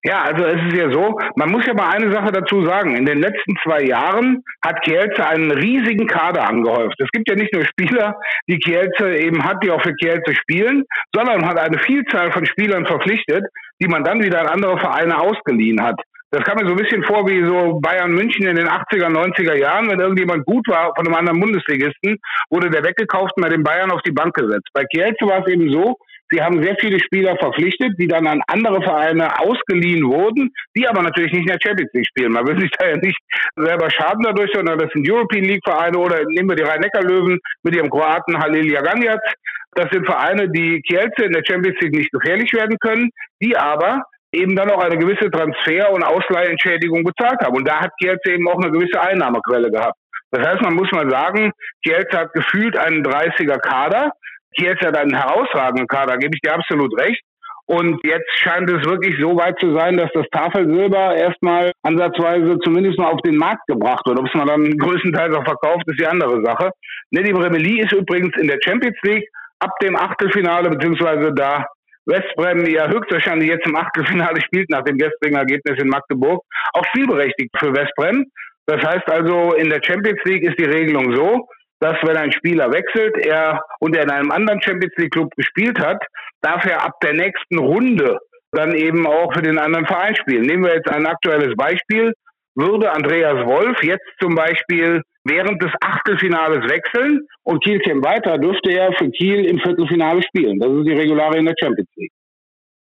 [0.05, 2.95] Ja, also es ist ja so, man muss ja mal eine Sache dazu sagen.
[2.95, 6.95] In den letzten zwei Jahren hat Kielce einen riesigen Kader angehäuft.
[7.01, 8.15] Es gibt ja nicht nur Spieler,
[8.49, 12.87] die Kielce eben hat, die auch für Kielce spielen, sondern hat eine Vielzahl von Spielern
[12.87, 13.45] verpflichtet,
[13.83, 16.01] die man dann wieder an andere Vereine ausgeliehen hat.
[16.31, 19.55] Das kam mir so ein bisschen vor wie so Bayern München in den 80er, 90er
[19.55, 19.89] Jahren.
[19.89, 22.19] Wenn irgendjemand gut war von einem anderen Bundesligisten,
[22.51, 24.69] wurde der weggekauft und bei den Bayern auf die Bank gesetzt.
[24.73, 25.97] Bei Kielce war es eben so,
[26.31, 31.03] Sie haben sehr viele Spieler verpflichtet, die dann an andere Vereine ausgeliehen wurden, die aber
[31.03, 32.33] natürlich nicht in der Champions League spielen.
[32.33, 33.19] Man will sich da ja nicht
[33.55, 37.77] selber schaden dadurch, sondern das sind European League Vereine oder nehmen wir die Rhein-Neckar-Löwen mit
[37.77, 39.21] ihrem Kroaten Halil Jaganjac.
[39.75, 43.11] Das sind Vereine, die Kielce in der Champions League nicht gefährlich werden können,
[43.41, 44.03] die aber
[44.37, 47.57] eben dann auch eine gewisse Transfer- und Ausleihentschädigung bezahlt haben.
[47.57, 49.97] Und da hat Kielce eben auch eine gewisse Einnahmequelle gehabt.
[50.31, 51.53] Das heißt, man muss mal sagen,
[51.85, 54.11] Kielce hat gefühlt einen 30er Kader.
[54.57, 57.21] Kielce hat einen herausragenden Kader, gebe ich dir absolut recht.
[57.69, 62.97] Und jetzt scheint es wirklich so weit zu sein, dass das Tafelsilber erstmal ansatzweise zumindest
[62.97, 64.21] mal auf den Markt gebracht wird.
[64.21, 66.71] Ob es man dann größtenteils auch verkauft, ist die andere Sache.
[67.11, 71.67] Nedim Remeli ist übrigens in der Champions League ab dem Achtelfinale, beziehungsweise da
[72.07, 76.43] Westbrem ja höchstwahrscheinlich jetzt im Achtelfinale spielt nach dem gestrigen Ergebnis in Magdeburg,
[76.73, 78.25] auch spielberechtigt für Westbrem.
[78.67, 81.49] Das heißt also, in der Champions League ist die Regelung so,
[81.81, 85.79] dass wenn ein Spieler wechselt, er und er in einem anderen Champions League Club gespielt
[85.79, 86.03] hat,
[86.41, 88.19] darf er ab der nächsten Runde
[88.53, 90.43] dann eben auch für den anderen Verein spielen.
[90.43, 92.13] Nehmen wir jetzt ein aktuelles Beispiel.
[92.55, 98.71] Würde Andreas Wolf jetzt zum Beispiel während des Achtelfinales wechseln und Kiel käme weiter, dürfte
[98.71, 100.59] er für Kiel im Viertelfinale spielen.
[100.59, 102.13] Das ist die Regularien der Champions League.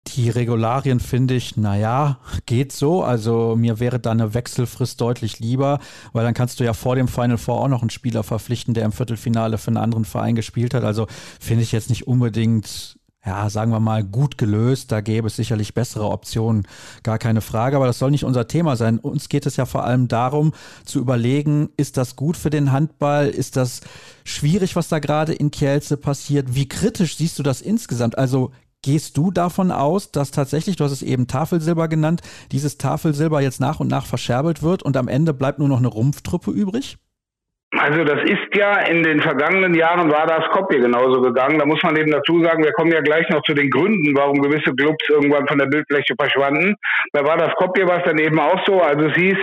[0.08, 3.02] Die Regularien finde ich, naja, geht so.
[3.02, 5.80] Also mir wäre da eine Wechselfrist deutlich lieber,
[6.12, 8.84] weil dann kannst du ja vor dem Final Four auch noch einen Spieler verpflichten, der
[8.84, 10.84] im Viertelfinale für einen anderen Verein gespielt hat.
[10.84, 11.06] Also
[11.40, 12.93] finde ich jetzt nicht unbedingt
[13.26, 14.92] ja, sagen wir mal, gut gelöst.
[14.92, 16.66] Da gäbe es sicherlich bessere Optionen,
[17.02, 17.76] gar keine Frage.
[17.76, 18.98] Aber das soll nicht unser Thema sein.
[18.98, 20.52] Uns geht es ja vor allem darum,
[20.84, 23.28] zu überlegen, ist das gut für den Handball?
[23.28, 23.80] Ist das
[24.24, 26.54] schwierig, was da gerade in Kielce passiert?
[26.54, 28.18] Wie kritisch siehst du das insgesamt?
[28.18, 32.20] Also Gehst du davon aus, dass tatsächlich, du hast es eben Tafelsilber genannt,
[32.52, 35.88] dieses Tafelsilber jetzt nach und nach verscherbelt wird und am Ende bleibt nur noch eine
[35.88, 36.98] Rumpftruppe übrig?
[37.78, 41.58] Also das ist ja in den vergangenen Jahren war das Skopje genauso gegangen.
[41.58, 44.40] Da muss man eben dazu sagen, wir kommen ja gleich noch zu den Gründen, warum
[44.40, 46.76] gewisse Clubs irgendwann von der Bildfläche verschwanden.
[47.12, 48.80] Da war das Skopje was dann eben auch so.
[48.80, 49.38] Also es hieß,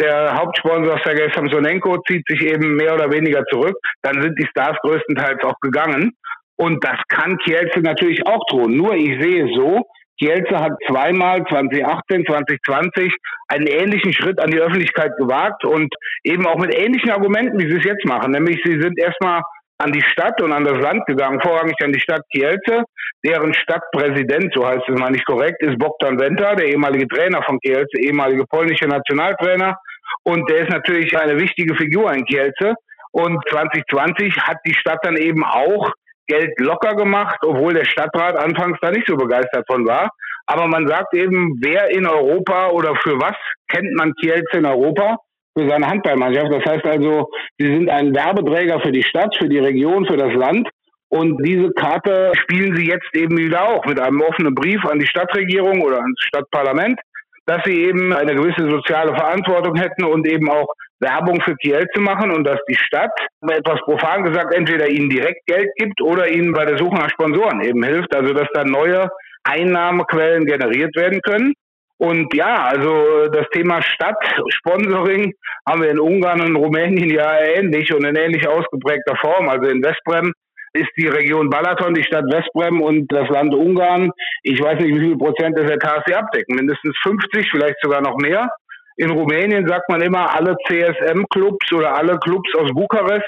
[0.00, 3.76] der Hauptsponsor Sergei Samsonenko zieht sich eben mehr oder weniger zurück.
[4.02, 6.12] Dann sind die Stars größtenteils auch gegangen.
[6.56, 8.76] Und das kann Kielce natürlich auch tun.
[8.76, 9.82] Nur ich sehe so,
[10.18, 13.14] Kielce hat zweimal 2018, 2020
[13.48, 17.78] einen ähnlichen Schritt an die Öffentlichkeit gewagt und eben auch mit ähnlichen Argumenten, wie sie
[17.78, 18.32] es jetzt machen.
[18.32, 19.42] Nämlich sie sind erstmal
[19.78, 22.84] an die Stadt und an das Land gegangen, vorrangig an die Stadt Kielce,
[23.24, 27.58] deren Stadtpräsident, so heißt es mal nicht korrekt, ist Bogdan Wenta, der ehemalige Trainer von
[27.60, 29.76] Kielce, ehemalige polnische Nationaltrainer.
[30.22, 32.74] Und der ist natürlich eine wichtige Figur in Kielce.
[33.10, 35.92] Und 2020 hat die Stadt dann eben auch
[36.26, 40.10] Geld locker gemacht, obwohl der Stadtrat anfangs da nicht so begeistert von war.
[40.46, 43.36] Aber man sagt eben, wer in Europa oder für was
[43.68, 45.16] kennt man Kielce in Europa?
[45.56, 46.52] für seine Handballmannschaft.
[46.52, 50.34] Das heißt also, sie sind ein Werbeträger für die Stadt, für die Region, für das
[50.34, 50.68] Land.
[51.08, 55.06] Und diese Karte spielen sie jetzt eben wieder auch mit einem offenen Brief an die
[55.06, 56.98] Stadtregierung oder ans Stadtparlament,
[57.46, 60.66] dass sie eben eine gewisse soziale Verantwortung hätten und eben auch
[61.00, 63.12] Werbung für Kiel zu machen und dass die Stadt,
[63.48, 67.60] etwas profan gesagt, entweder ihnen direkt Geld gibt oder ihnen bei der Suche nach Sponsoren
[67.62, 69.08] eben hilft, also dass da neue
[69.44, 71.52] Einnahmequellen generiert werden können.
[71.98, 75.32] Und ja, also das Thema Stadtsponsoring
[75.68, 79.48] haben wir in Ungarn und Rumänien ja ähnlich und in ähnlich ausgeprägter Form.
[79.48, 80.32] Also in Westbrem
[80.74, 84.10] ist die Region Balaton, die Stadt Westbrem und das Land Ungarn.
[84.42, 86.56] Ich weiß nicht, wie viel Prozent des Etats sie abdecken.
[86.56, 88.48] Mindestens 50, vielleicht sogar noch mehr.
[88.96, 93.24] In Rumänien sagt man immer, alle CSM-Clubs oder alle Clubs aus Bukarest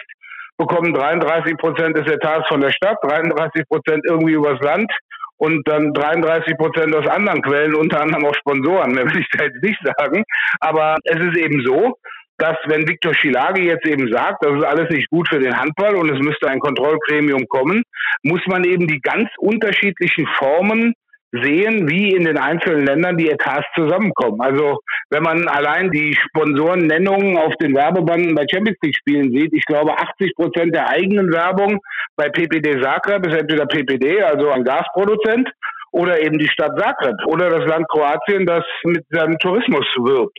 [0.57, 4.91] bekommen 33 Prozent des Etats von der Stadt, 33 Prozent irgendwie übers Land
[5.39, 9.45] und dann 33 Prozent aus anderen Quellen, unter anderem auch Sponsoren, mehr will ich da
[9.45, 10.25] jetzt nicht sagen.
[10.61, 11.95] Aber es ist eben so,
[12.39, 15.97] dass wenn Viktor Schilagi jetzt eben sagt, das ist alles nicht gut für den Handball
[15.97, 17.83] und es müsste ein Kontrollgremium kommen,
[18.23, 20.95] muss man eben die ganz unterschiedlichen Formen
[21.33, 24.41] sehen, wie in den einzelnen Ländern die Etats zusammenkommen.
[24.41, 24.79] Also
[25.11, 29.99] wenn man allein die Sponsorennennungen auf den Werbebanden bei Champions League Spielen sieht, ich glaube
[29.99, 31.81] 80 Prozent der eigenen Werbung
[32.17, 35.51] bei PPD Zagreb ist entweder PPD, also ein Gasproduzent,
[35.93, 40.39] oder eben die Stadt Zagreb oder das Land Kroatien, das mit seinem Tourismus wirbt.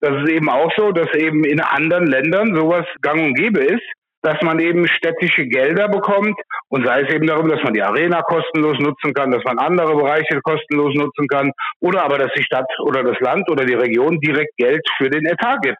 [0.00, 3.84] Das ist eben auch so, dass eben in anderen Ländern sowas gang und gäbe ist
[4.26, 6.34] dass man eben städtische Gelder bekommt
[6.68, 9.94] und sei es eben darum, dass man die Arena kostenlos nutzen kann, dass man andere
[9.94, 14.18] Bereiche kostenlos nutzen kann oder aber, dass die Stadt oder das Land oder die Region
[14.18, 15.78] direkt Geld für den Etat gibt.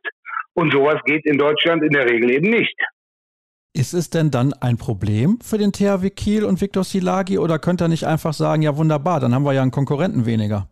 [0.54, 2.76] Und sowas geht in Deutschland in der Regel eben nicht.
[3.74, 7.86] Ist es denn dann ein Problem für den THW Kiel und Viktor Silagi oder könnte
[7.86, 10.68] er nicht einfach sagen, ja wunderbar, dann haben wir ja einen Konkurrenten weniger?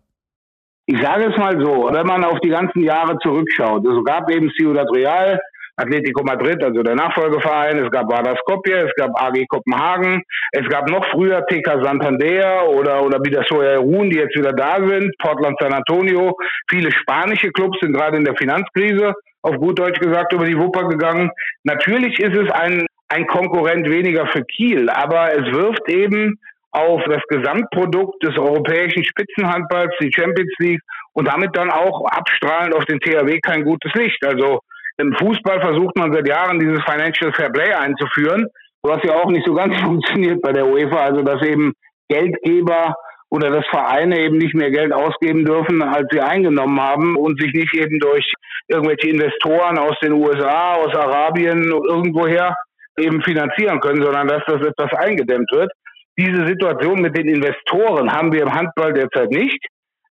[0.87, 4.51] Ich sage es mal so, wenn man auf die ganzen Jahre zurückschaut, es gab eben
[4.51, 5.41] Ciudad Real,
[5.77, 10.89] Atletico Madrid, also der Nachfolgeverein, es gab Vardar Skopje, es gab AG Kopenhagen, es gab
[10.91, 15.73] noch früher TK Santander oder, oder Bidasoya Run, die jetzt wieder da sind, Portland San
[15.73, 16.37] Antonio.
[16.69, 20.87] Viele spanische Clubs sind gerade in der Finanzkrise, auf gut Deutsch gesagt, über die Wupper
[20.89, 21.31] gegangen.
[21.65, 26.39] Natürlich ist es ein, ein Konkurrent weniger für Kiel, aber es wirft eben
[26.75, 30.81] auf das Gesamtprodukt des europäischen Spitzenhandballs, die Champions League
[31.13, 34.25] und damit dann auch abstrahlend auf den THW kein gutes Licht.
[34.27, 34.59] Also
[34.99, 38.49] im Fußball versucht man seit Jahren dieses Financial Fair Play einzuführen,
[38.83, 41.73] was ja auch nicht so ganz funktioniert bei der UEFA, also dass eben
[42.09, 42.95] Geldgeber
[43.31, 47.53] oder dass Vereine eben nicht mehr Geld ausgeben dürfen, als sie eingenommen haben und sich
[47.53, 48.33] nicht eben durch
[48.69, 52.55] irgendwelche Investoren aus den USA, aus Arabien, irgendwoher
[52.99, 55.71] eben finanzieren können, sondern dass das etwas eingedämmt wird.
[56.19, 59.59] Diese Situation mit den Investoren haben wir im Handball derzeit nicht.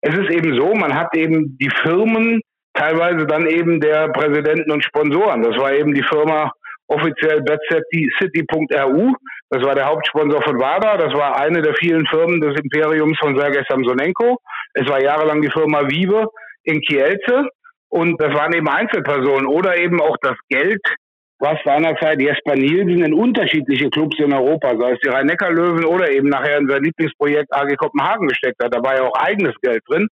[0.02, 2.40] Es ist eben so, man hat eben die Firmen,
[2.74, 5.42] teilweise dann eben der Präsidenten und Sponsoren.
[5.42, 6.52] Das war eben die Firma
[6.88, 9.12] offiziell betcity.ru.
[9.50, 10.98] Das war der Hauptsponsor von WADA.
[10.98, 14.36] Das war eine der vielen Firmen des Imperiums von Sergei Samsonenko.
[14.74, 16.26] Es war jahrelang die Firma Vive
[16.64, 17.48] in Kielce.
[17.88, 20.82] Und das waren eben Einzelpersonen oder eben auch das Geld,
[21.44, 26.30] was seinerzeit Jesper Nielsen in unterschiedliche Clubs in Europa, sei es die Rhein-Neckar-Löwen oder eben
[26.30, 28.74] nachher in sein Lieblingsprojekt AG Kopenhagen gesteckt hat.
[28.74, 30.08] Da war ja auch eigenes Geld drin.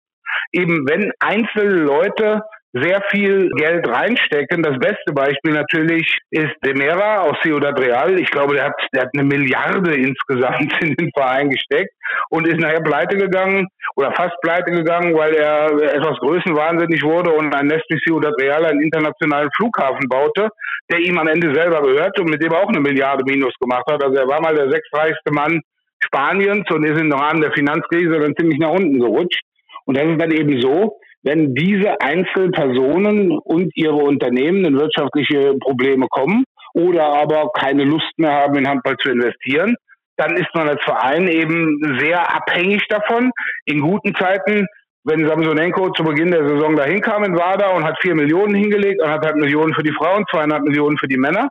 [0.53, 2.43] Eben wenn einzelne Leute
[2.83, 4.63] sehr viel Geld reinstecken.
[4.63, 8.19] Das beste Beispiel natürlich ist Demera aus Ciudad Real.
[8.19, 11.93] Ich glaube, der hat, der hat eine Milliarde insgesamt in den Verein gesteckt
[12.31, 17.55] und ist nachher pleite gegangen oder fast pleite gegangen, weil er etwas größenwahnsinnig wurde und
[17.55, 20.49] ein Nest Ciudad Real einen internationalen Flughafen baute,
[20.91, 23.87] der ihm am Ende selber gehört und mit dem er auch eine Milliarde Minus gemacht
[23.91, 24.03] hat.
[24.03, 25.61] Also er war mal der sechstreichste Mann
[26.05, 29.41] Spaniens und ist im Rahmen der Finanzkrise dann ziemlich nach unten gerutscht.
[29.87, 36.07] Und das ist dann eben so, wenn diese Einzelpersonen und ihre Unternehmen in wirtschaftliche Probleme
[36.09, 39.75] kommen oder aber keine Lust mehr haben, in Handball zu investieren,
[40.17, 43.33] dann ist man als Verein eben sehr abhängig davon.
[43.65, 44.67] In guten Zeiten,
[45.03, 49.03] wenn Samsonenko zu Beginn der Saison dahin kam in WADA und hat vier Millionen hingelegt
[49.03, 51.49] halt Millionen für die Frauen, zweieinhalb Millionen für die Männer,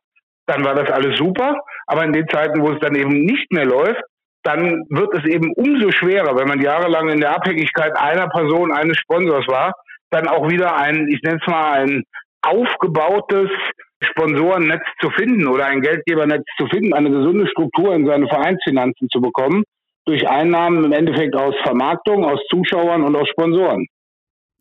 [0.48, 1.54] dann war das alles super.
[1.88, 4.02] Aber in den Zeiten, wo es dann eben nicht mehr läuft,
[4.46, 8.98] dann wird es eben umso schwerer, wenn man jahrelang in der Abhängigkeit einer Person, eines
[8.98, 9.74] Sponsors war,
[10.12, 12.04] dann auch wieder ein, ich nenne es mal ein
[12.44, 13.50] aufgebautes
[14.04, 19.20] Sponsorennetz zu finden oder ein Geldgebernetz zu finden, eine gesunde Struktur in seine Vereinsfinanzen zu
[19.20, 19.64] bekommen,
[20.06, 23.88] durch Einnahmen im Endeffekt aus Vermarktung, aus Zuschauern und aus Sponsoren.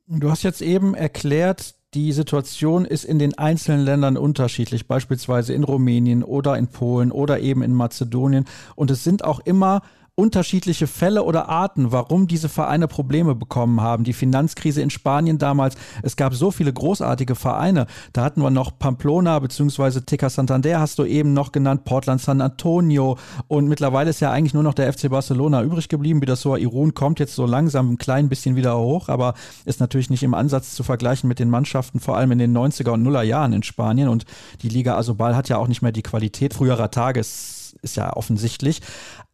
[0.07, 5.65] Du hast jetzt eben erklärt, die Situation ist in den einzelnen Ländern unterschiedlich, beispielsweise in
[5.65, 8.47] Rumänien oder in Polen oder eben in Mazedonien.
[8.75, 9.83] Und es sind auch immer
[10.17, 14.05] unterschiedliche Fälle oder Arten, warum diese Vereine Probleme bekommen haben.
[14.05, 17.87] Die Finanzkrise in Spanien damals, es gab so viele großartige Vereine.
[18.13, 20.03] Da hatten wir noch Pamplona bzw.
[20.03, 24.55] TK Santander, hast du eben noch genannt, Portland San Antonio und mittlerweile ist ja eigentlich
[24.55, 26.23] nur noch der FC Barcelona übrig geblieben.
[26.23, 29.81] Wie das so Irun kommt jetzt so langsam ein klein bisschen wieder hoch, aber ist
[29.81, 33.03] natürlich nicht im Ansatz zu vergleichen mit den Mannschaften, vor allem in den 90er und
[33.03, 34.27] Nuller Jahren in Spanien und
[34.63, 38.15] die Liga Asobal hat ja auch nicht mehr die Qualität früherer Tage, ist, ist ja
[38.15, 38.81] offensichtlich.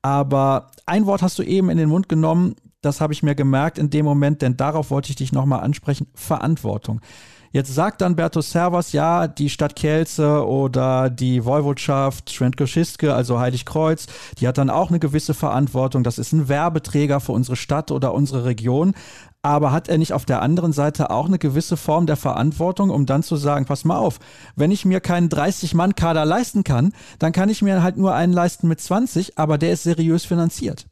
[0.03, 3.79] Aber ein Wort hast du eben in den Mund genommen, das habe ich mir gemerkt
[3.79, 7.01] in dem Moment, denn darauf wollte ich dich nochmal ansprechen, Verantwortung.
[7.53, 14.07] Jetzt sagt dann Berto Servas, ja, die Stadt Kielce oder die Woiwodschaft Schwentgeschiske, also Heiligkreuz,
[14.39, 16.05] die hat dann auch eine gewisse Verantwortung.
[16.05, 18.95] Das ist ein Werbeträger für unsere Stadt oder unsere Region.
[19.43, 23.07] Aber hat er nicht auf der anderen Seite auch eine gewisse Form der Verantwortung, um
[23.07, 24.19] dann zu sagen, pass mal auf,
[24.55, 28.69] wenn ich mir keinen 30-Mann-Kader leisten kann, dann kann ich mir halt nur einen leisten
[28.69, 30.85] mit 20, aber der ist seriös finanziert.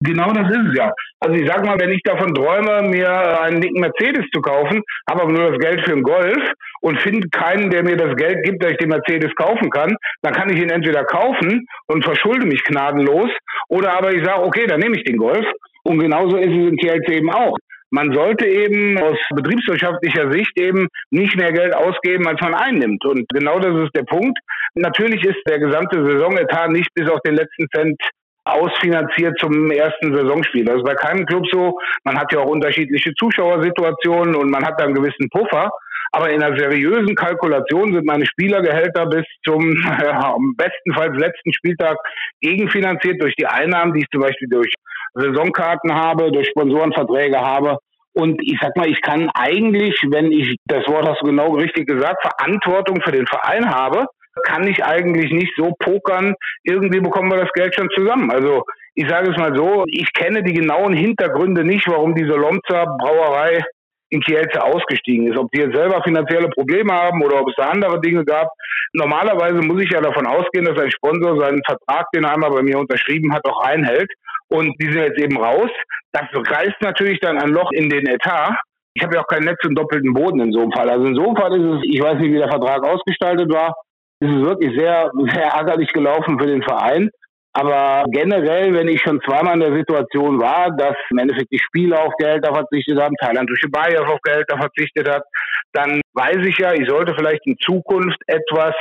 [0.00, 0.92] Genau das ist es ja.
[1.18, 5.22] Also ich sag mal, wenn ich davon träume, mir einen dicken Mercedes zu kaufen, habe
[5.22, 6.38] aber nur das Geld für einen Golf
[6.82, 10.32] und finde keinen, der mir das Geld gibt, dass ich den Mercedes kaufen kann, dann
[10.32, 13.30] kann ich ihn entweder kaufen und verschulde mich gnadenlos
[13.68, 15.44] oder aber ich sage, okay, dann nehme ich den Golf
[15.88, 17.56] und genauso ist es in TLC eben auch.
[17.90, 23.02] Man sollte eben aus betriebswirtschaftlicher Sicht eben nicht mehr Geld ausgeben, als man einnimmt.
[23.06, 24.38] Und genau das ist der Punkt.
[24.74, 27.96] Natürlich ist der gesamte Saisonetat nicht bis auf den letzten Cent
[28.44, 30.66] ausfinanziert zum ersten Saisonspiel.
[30.66, 31.78] Das ist bei keinem Club so.
[32.04, 35.70] Man hat ja auch unterschiedliche Zuschauersituationen und man hat da einen gewissen Puffer.
[36.12, 41.96] Aber in einer seriösen Kalkulation sind meine Spielergehälter bis zum ja, bestenfalls letzten Spieltag
[42.40, 44.72] gegenfinanziert durch die Einnahmen, die ich zum Beispiel durch
[45.14, 47.78] Saisonkarten habe, durch Sponsorenverträge habe.
[48.14, 51.86] Und ich sag mal, ich kann eigentlich, wenn ich, das Wort hast du genau richtig
[51.86, 54.06] gesagt, Verantwortung für den Verein habe,
[54.44, 56.34] kann ich eigentlich nicht so pokern.
[56.64, 58.30] Irgendwie bekommen wir das Geld schon zusammen.
[58.30, 58.62] Also
[58.94, 63.62] ich sage es mal so, ich kenne die genauen Hintergründe nicht, warum diese Lomza Brauerei
[64.10, 65.38] in Kielce ausgestiegen ist.
[65.38, 68.48] Ob die jetzt selber finanzielle Probleme haben oder ob es da andere Dinge gab.
[68.92, 72.62] Normalerweise muss ich ja davon ausgehen, dass ein Sponsor seinen Vertrag, den er einmal bei
[72.62, 74.10] mir unterschrieben hat, auch einhält.
[74.48, 75.70] Und die sind jetzt eben raus.
[76.12, 78.56] Das reißt natürlich dann ein Loch in den Etat.
[78.94, 80.88] Ich habe ja auch kein Netz und doppelten Boden in so einem Fall.
[80.88, 83.74] Also in so einem Fall ist es, ich weiß nicht, wie der Vertrag ausgestaltet war,
[84.20, 87.10] ist es wirklich sehr, sehr ärgerlich gelaufen für den Verein.
[87.58, 92.04] Aber generell, wenn ich schon zweimal in der Situation war, dass im Endeffekt die Spieler
[92.04, 95.24] auf Gehälter verzichtet haben, Thailand durch Bayer auf Gehälter verzichtet hat,
[95.72, 98.74] dann weiß ich ja, ich sollte vielleicht in Zukunft etwas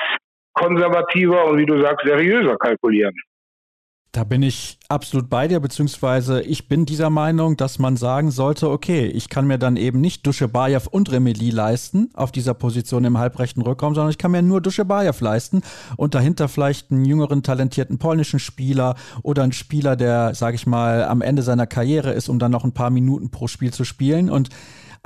[0.53, 3.15] konservativer und wie du sagst, seriöser kalkulieren.
[4.13, 8.69] Da bin ich absolut bei dir, beziehungsweise ich bin dieser Meinung, dass man sagen sollte,
[8.69, 13.17] okay, ich kann mir dann eben nicht Duschebajew und Remeli leisten auf dieser Position im
[13.17, 15.61] halbrechten Rückraum, sondern ich kann mir nur Duschebajew leisten
[15.97, 21.03] und dahinter vielleicht einen jüngeren, talentierten polnischen Spieler oder einen Spieler, der, sage ich mal,
[21.03, 24.29] am Ende seiner Karriere ist, um dann noch ein paar Minuten pro Spiel zu spielen.
[24.29, 24.49] Und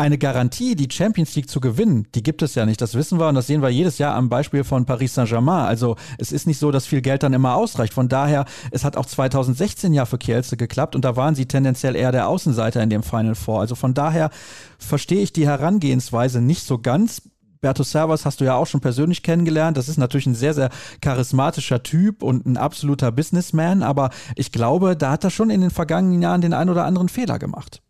[0.01, 2.81] eine Garantie, die Champions League zu gewinnen, die gibt es ja nicht.
[2.81, 5.67] Das wissen wir und das sehen wir jedes Jahr am Beispiel von Paris Saint-Germain.
[5.67, 7.93] Also es ist nicht so, dass viel Geld dann immer ausreicht.
[7.93, 11.95] Von daher, es hat auch 2016 ja für Kielce geklappt und da waren sie tendenziell
[11.95, 13.59] eher der Außenseiter in dem Final Four.
[13.59, 14.31] Also von daher
[14.79, 17.21] verstehe ich die Herangehensweise nicht so ganz.
[17.61, 19.77] Berto Servas hast du ja auch schon persönlich kennengelernt.
[19.77, 23.83] Das ist natürlich ein sehr, sehr charismatischer Typ und ein absoluter Businessman.
[23.83, 27.07] Aber ich glaube, da hat er schon in den vergangenen Jahren den einen oder anderen
[27.07, 27.83] Fehler gemacht.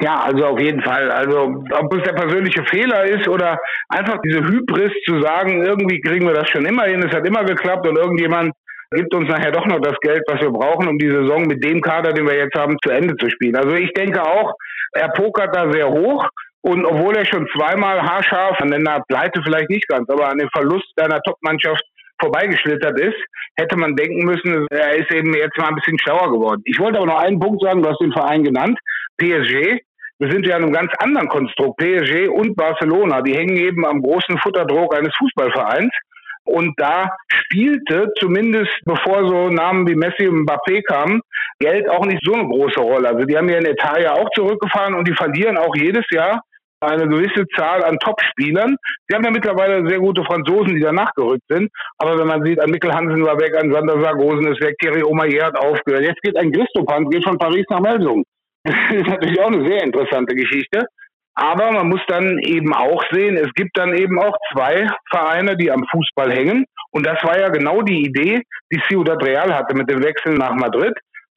[0.00, 1.10] Ja, also auf jeden Fall.
[1.10, 6.26] Also ob es der persönliche Fehler ist oder einfach diese Hybris zu sagen, irgendwie kriegen
[6.26, 8.52] wir das schon immer hin, es hat immer geklappt und irgendjemand
[8.90, 11.80] gibt uns nachher doch noch das Geld, was wir brauchen, um die Saison mit dem
[11.80, 13.56] Kader, den wir jetzt haben, zu Ende zu spielen.
[13.56, 14.52] Also ich denke auch,
[14.92, 16.28] er pokert da sehr hoch.
[16.64, 20.48] Und obwohl er schon zweimal haarscharf an der Pleite vielleicht nicht ganz, aber an dem
[20.50, 21.82] Verlust seiner Topmannschaft
[22.22, 23.18] vorbeigeschlittert ist,
[23.56, 26.62] hätte man denken müssen, er ist eben jetzt mal ein bisschen schlauer geworden.
[26.64, 28.78] Ich wollte aber noch einen Punkt sagen, du hast den Verein genannt,
[29.18, 29.80] PSG.
[30.18, 31.78] Wir sind ja in einem ganz anderen Konstrukt.
[31.78, 35.92] PSG und Barcelona, die hängen eben am großen Futterdruck eines Fußballvereins.
[36.44, 41.20] Und da spielte zumindest bevor so Namen wie Messi und Mbappé kamen,
[41.58, 43.08] Geld auch nicht so eine große Rolle.
[43.08, 46.42] Also die haben ja in Italien auch zurückgefahren und die verlieren auch jedes Jahr
[46.82, 48.76] eine gewisse Zahl an Topspielern.
[49.06, 51.70] Sie haben ja mittlerweile sehr gute Franzosen, die da nachgerückt sind.
[51.98, 55.02] Aber wenn man sieht, ein Mikkel Hansen war weg, ein Sander Sargosen ist weg, Thierry
[55.02, 56.04] Omeyer hat aufgehört.
[56.04, 58.24] Jetzt geht ein Christopan, geht von Paris nach Melsung.
[58.64, 60.86] Das ist natürlich auch eine sehr interessante Geschichte.
[61.34, 65.70] Aber man muss dann eben auch sehen, es gibt dann eben auch zwei Vereine, die
[65.70, 66.66] am Fußball hängen.
[66.90, 70.54] Und das war ja genau die Idee, die Ciudad Real hatte mit dem Wechsel nach
[70.54, 70.92] Madrid.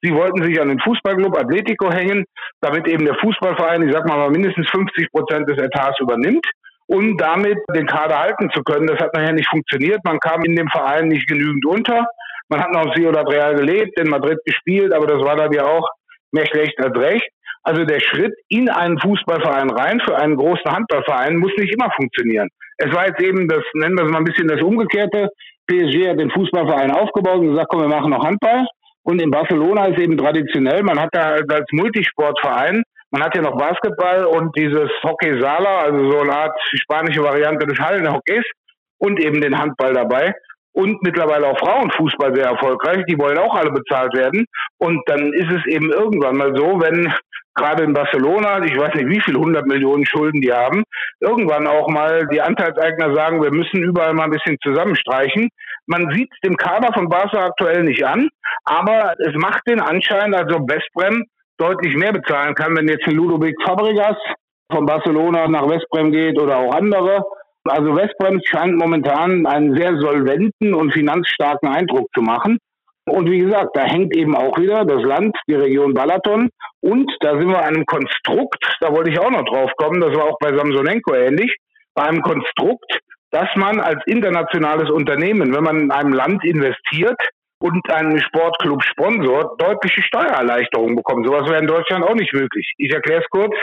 [0.06, 2.24] Sie wollten sich an den Fußballclub Atletico hängen,
[2.60, 6.46] damit eben der Fußballverein, ich sag mal, mindestens 50 Prozent des Etats übernimmt
[6.88, 8.86] um damit den Kader halten zu können.
[8.86, 10.00] Das hat nachher nicht funktioniert.
[10.04, 12.06] Man kam in dem Verein nicht genügend unter.
[12.48, 15.88] Man hat noch Ciudad Real gelebt, in Madrid gespielt, aber das war dann ja auch
[16.30, 17.28] mehr schlecht als recht.
[17.64, 22.48] Also der Schritt in einen Fußballverein rein für einen großen Handballverein muss nicht immer funktionieren.
[22.78, 25.28] Es war jetzt eben das, nennen wir es mal ein bisschen das Umgekehrte.
[25.66, 28.64] PSG hat den Fußballverein aufgebaut und gesagt, komm, wir machen noch Handball.
[29.06, 32.82] Und in Barcelona ist eben traditionell, man hat da als Multisportverein,
[33.12, 37.66] man hat ja noch Basketball und dieses Hockey Sala, also so eine Art spanische Variante
[37.66, 38.44] des Hallenhockeys
[38.98, 40.34] und eben den Handball dabei
[40.72, 43.04] und mittlerweile auch Frauenfußball sehr erfolgreich.
[43.08, 44.44] Die wollen auch alle bezahlt werden.
[44.78, 47.14] Und dann ist es eben irgendwann mal so, wenn
[47.54, 50.82] gerade in Barcelona, ich weiß nicht, wie viele hundert Millionen Schulden die haben,
[51.20, 55.48] irgendwann auch mal die Anteilseigner sagen, wir müssen überall mal ein bisschen zusammenstreichen.
[55.86, 58.28] Man sieht dem Kader von Barca aktuell nicht an,
[58.64, 61.24] aber es macht den Anschein, als ob Westbrem
[61.58, 64.16] deutlich mehr bezahlen kann, wenn jetzt ein Ludovic Fabregas
[64.70, 67.22] von Barcelona nach Westbrem geht oder auch andere.
[67.64, 72.58] Also Westbrem scheint momentan einen sehr solventen und finanzstarken Eindruck zu machen.
[73.08, 76.50] Und wie gesagt, da hängt eben auch wieder das Land, die Region Balaton.
[76.80, 80.24] Und da sind wir einem Konstrukt, da wollte ich auch noch drauf kommen, das war
[80.24, 81.56] auch bei Samsonenko ähnlich,
[81.94, 82.98] bei einem Konstrukt,
[83.30, 87.20] dass man als internationales Unternehmen, wenn man in einem Land investiert
[87.58, 91.26] und einen Sportclub sponsort, deutliche Steuererleichterungen bekommt.
[91.26, 92.72] Sowas wäre in Deutschland auch nicht möglich.
[92.78, 93.54] Ich erkläre es kurz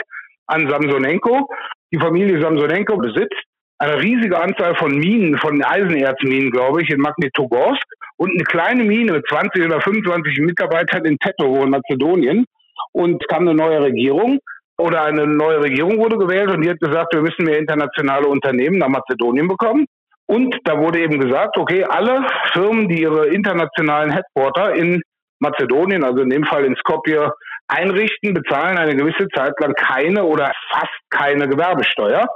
[0.46, 1.48] an Samsonenko.
[1.92, 3.40] Die Familie Samsonenko besitzt
[3.78, 7.82] eine riesige Anzahl von Minen, von Eisenerzminen, glaube ich, in Magnitogorsk
[8.16, 12.46] und eine kleine Mine mit 20 oder 25 Mitarbeitern in Tetovo in Mazedonien
[12.92, 14.38] und kam eine neue Regierung
[14.78, 18.78] oder eine neue Regierung wurde gewählt und die hat gesagt, wir müssen mehr internationale Unternehmen
[18.78, 19.86] nach Mazedonien bekommen.
[20.26, 25.02] Und da wurde eben gesagt, okay, alle Firmen, die ihre internationalen Headquarter in
[25.38, 27.30] Mazedonien, also in dem Fall in Skopje,
[27.68, 32.26] einrichten, bezahlen eine gewisse Zeit lang keine oder fast keine Gewerbesteuer.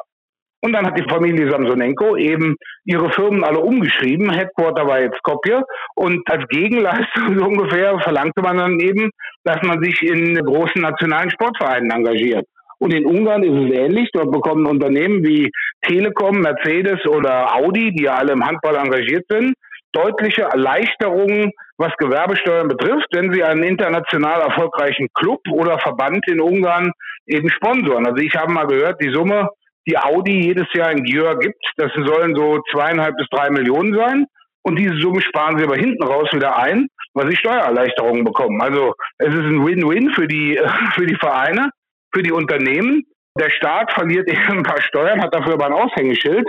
[0.61, 4.30] Und dann hat die Familie Samsonenko eben ihre Firmen alle umgeschrieben.
[4.30, 5.62] Headquarter war jetzt Skopje.
[5.94, 9.11] Und als Gegenleistung so ungefähr verlangte man dann eben,
[9.44, 12.44] dass man sich in großen nationalen Sportvereinen engagiert.
[12.80, 14.11] Und in Ungarn ist es ähnlich.
[14.12, 15.50] Dort bekommen Unternehmen wie
[15.82, 19.54] Telekom, Mercedes oder Audi, die ja alle im Handball engagiert sind,
[19.92, 26.92] deutliche Erleichterungen, was Gewerbesteuern betrifft, wenn sie einen international erfolgreichen Club oder Verband in Ungarn
[27.26, 28.06] eben sponsoren.
[28.06, 29.48] Also ich habe mal gehört, die Summe
[29.89, 31.64] die Audi jedes Jahr in Gjör gibt.
[31.76, 34.26] Das sollen so zweieinhalb bis drei Millionen sein.
[34.62, 38.61] Und diese Summe sparen sie aber hinten raus wieder ein, weil sie Steuererleichterungen bekommen.
[38.61, 40.61] Also es ist ein Win-Win für die,
[40.95, 41.70] für die Vereine,
[42.12, 43.05] für die Unternehmen.
[43.39, 46.47] Der Staat verliert eben ein paar Steuern, hat dafür aber ein Aushängeschild.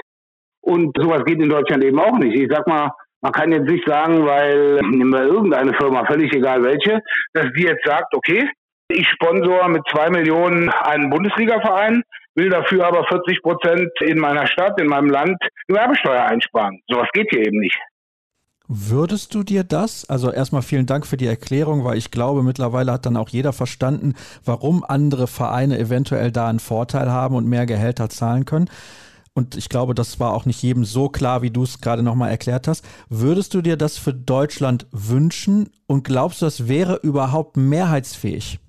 [0.61, 2.37] Und sowas geht in Deutschland eben auch nicht.
[2.37, 6.63] Ich sag mal, man kann jetzt nicht sagen, weil, nehmen wir irgendeine Firma, völlig egal
[6.63, 7.01] welche,
[7.33, 8.49] dass die jetzt sagt, okay,
[8.91, 12.03] ich sponsor mit zwei Millionen einen Bundesligaverein,
[12.39, 15.37] will dafür aber 40 Prozent in meiner Stadt, in meinem Land
[15.67, 16.81] Gewerbesteuer einsparen.
[16.87, 17.77] Sowas geht hier eben nicht.
[18.71, 22.91] Würdest du dir das, also erstmal vielen Dank für die Erklärung, weil ich glaube, mittlerweile
[22.91, 24.13] hat dann auch jeder verstanden,
[24.45, 28.69] warum andere Vereine eventuell da einen Vorteil haben und mehr Gehälter zahlen können.
[29.33, 32.29] Und ich glaube, das war auch nicht jedem so klar, wie du es gerade nochmal
[32.29, 32.85] erklärt hast.
[33.09, 38.59] Würdest du dir das für Deutschland wünschen und glaubst du, das wäre überhaupt mehrheitsfähig?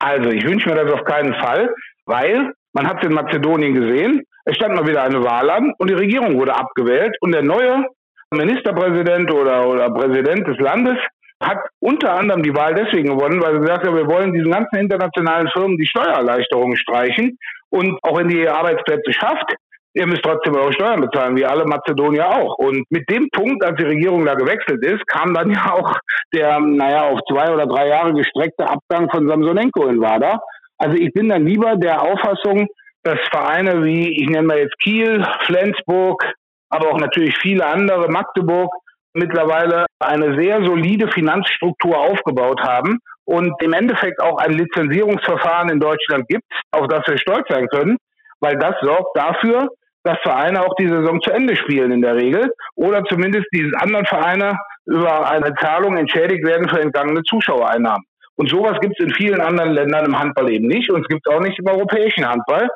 [0.00, 1.72] Also ich wünsche mir das auf keinen Fall,
[2.06, 5.88] weil man hat es in Mazedonien gesehen, es stand mal wieder eine Wahl an und
[5.88, 7.86] die Regierung wurde abgewählt und der neue
[8.30, 10.98] Ministerpräsident oder, oder Präsident des Landes
[11.42, 14.76] hat unter anderem die Wahl deswegen gewonnen, weil er gesagt hat, wir wollen diesen ganzen
[14.76, 17.38] internationalen Firmen die Steuererleichterungen streichen
[17.70, 19.54] und auch wenn die Arbeitsplätze schafft,
[19.94, 22.58] ihr müsst trotzdem eure Steuern bezahlen, wie alle Mazedonier auch.
[22.58, 25.96] Und mit dem Punkt, als die Regierung da gewechselt ist, kam dann ja auch
[26.34, 30.38] der, naja, auf zwei oder drei Jahre gestreckte Abgang von Samsonenko in Wada.
[30.78, 32.68] Also ich bin dann lieber der Auffassung,
[33.02, 36.24] dass Vereine wie, ich nenne mal jetzt Kiel, Flensburg,
[36.70, 38.72] aber auch natürlich viele andere, Magdeburg,
[39.14, 46.28] mittlerweile eine sehr solide Finanzstruktur aufgebaut haben und im Endeffekt auch ein Lizenzierungsverfahren in Deutschland
[46.28, 47.96] gibt, auf das wir stolz sein können,
[48.40, 49.68] weil das sorgt dafür,
[50.04, 54.06] dass Vereine auch die Saison zu Ende spielen in der Regel oder zumindest diese anderen
[54.06, 58.04] Vereine über eine Zahlung entschädigt werden für entgangene Zuschauereinnahmen.
[58.36, 61.26] Und sowas gibt es in vielen anderen Ländern im Handball eben nicht und es gibt
[61.28, 62.68] auch nicht im europäischen Handball.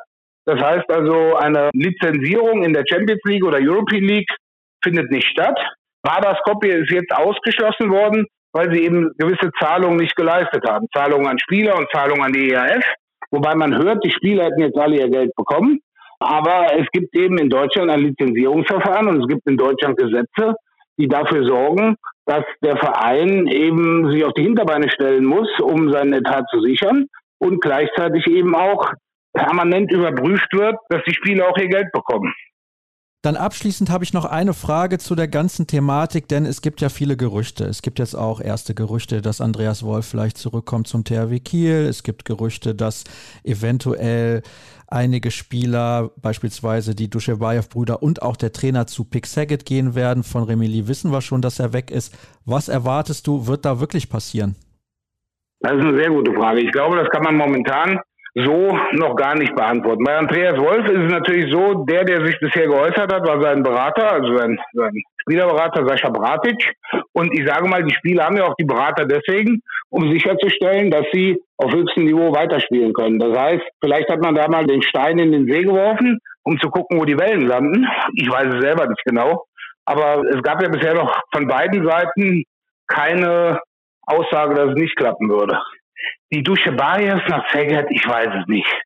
[0.45, 4.29] Das heißt also, eine Lizenzierung in der Champions League oder European League
[4.83, 5.57] findet nicht statt.
[6.03, 10.87] Vardar Skopje ist jetzt ausgeschlossen worden, weil sie eben gewisse Zahlungen nicht geleistet haben.
[10.93, 12.83] Zahlungen an Spieler und Zahlungen an die ERF.
[13.29, 15.79] Wobei man hört, die Spieler hätten jetzt alle ihr Geld bekommen.
[16.19, 20.55] Aber es gibt eben in Deutschland ein Lizenzierungsverfahren und es gibt in Deutschland Gesetze,
[20.97, 21.95] die dafür sorgen,
[22.25, 27.07] dass der Verein eben sich auf die Hinterbeine stellen muss, um seinen Etat zu sichern
[27.39, 28.91] und gleichzeitig eben auch
[29.33, 32.33] permanent überprüft wird, dass die Spieler auch ihr Geld bekommen.
[33.23, 36.89] Dann abschließend habe ich noch eine Frage zu der ganzen Thematik, denn es gibt ja
[36.89, 37.65] viele Gerüchte.
[37.65, 41.85] Es gibt jetzt auch erste Gerüchte, dass Andreas Wolf vielleicht zurückkommt zum THW Kiel.
[41.87, 43.03] Es gibt Gerüchte, dass
[43.43, 44.41] eventuell
[44.87, 50.23] einige Spieler, beispielsweise die Duschebaev-Brüder und auch der Trainer zu Pick Saget gehen werden.
[50.23, 52.17] Von Remili wissen wir schon, dass er weg ist.
[52.45, 54.55] Was erwartest du, wird da wirklich passieren?
[55.59, 56.61] Das ist eine sehr gute Frage.
[56.61, 57.99] Ich glaube, das kann man momentan
[58.35, 60.03] so noch gar nicht beantworten.
[60.03, 63.61] Bei Andreas Wolf ist es natürlich so, der, der sich bisher geäußert hat, war sein
[63.61, 66.75] Berater, also sein, sein Spielerberater Sascha Bratic.
[67.11, 71.05] Und ich sage mal, die Spieler haben ja auch die Berater deswegen, um sicherzustellen, dass
[71.11, 73.19] sie auf höchstem Niveau weiterspielen können.
[73.19, 76.69] Das heißt, vielleicht hat man da mal den Stein in den See geworfen, um zu
[76.69, 77.85] gucken, wo die Wellen landen.
[78.15, 79.45] Ich weiß es selber nicht genau.
[79.85, 82.43] Aber es gab ja bisher noch von beiden Seiten
[82.87, 83.59] keine
[84.05, 85.59] Aussage, dass es nicht klappen würde.
[86.31, 88.81] Die Dusche Bayev nach Szeged, ich weiß es nicht.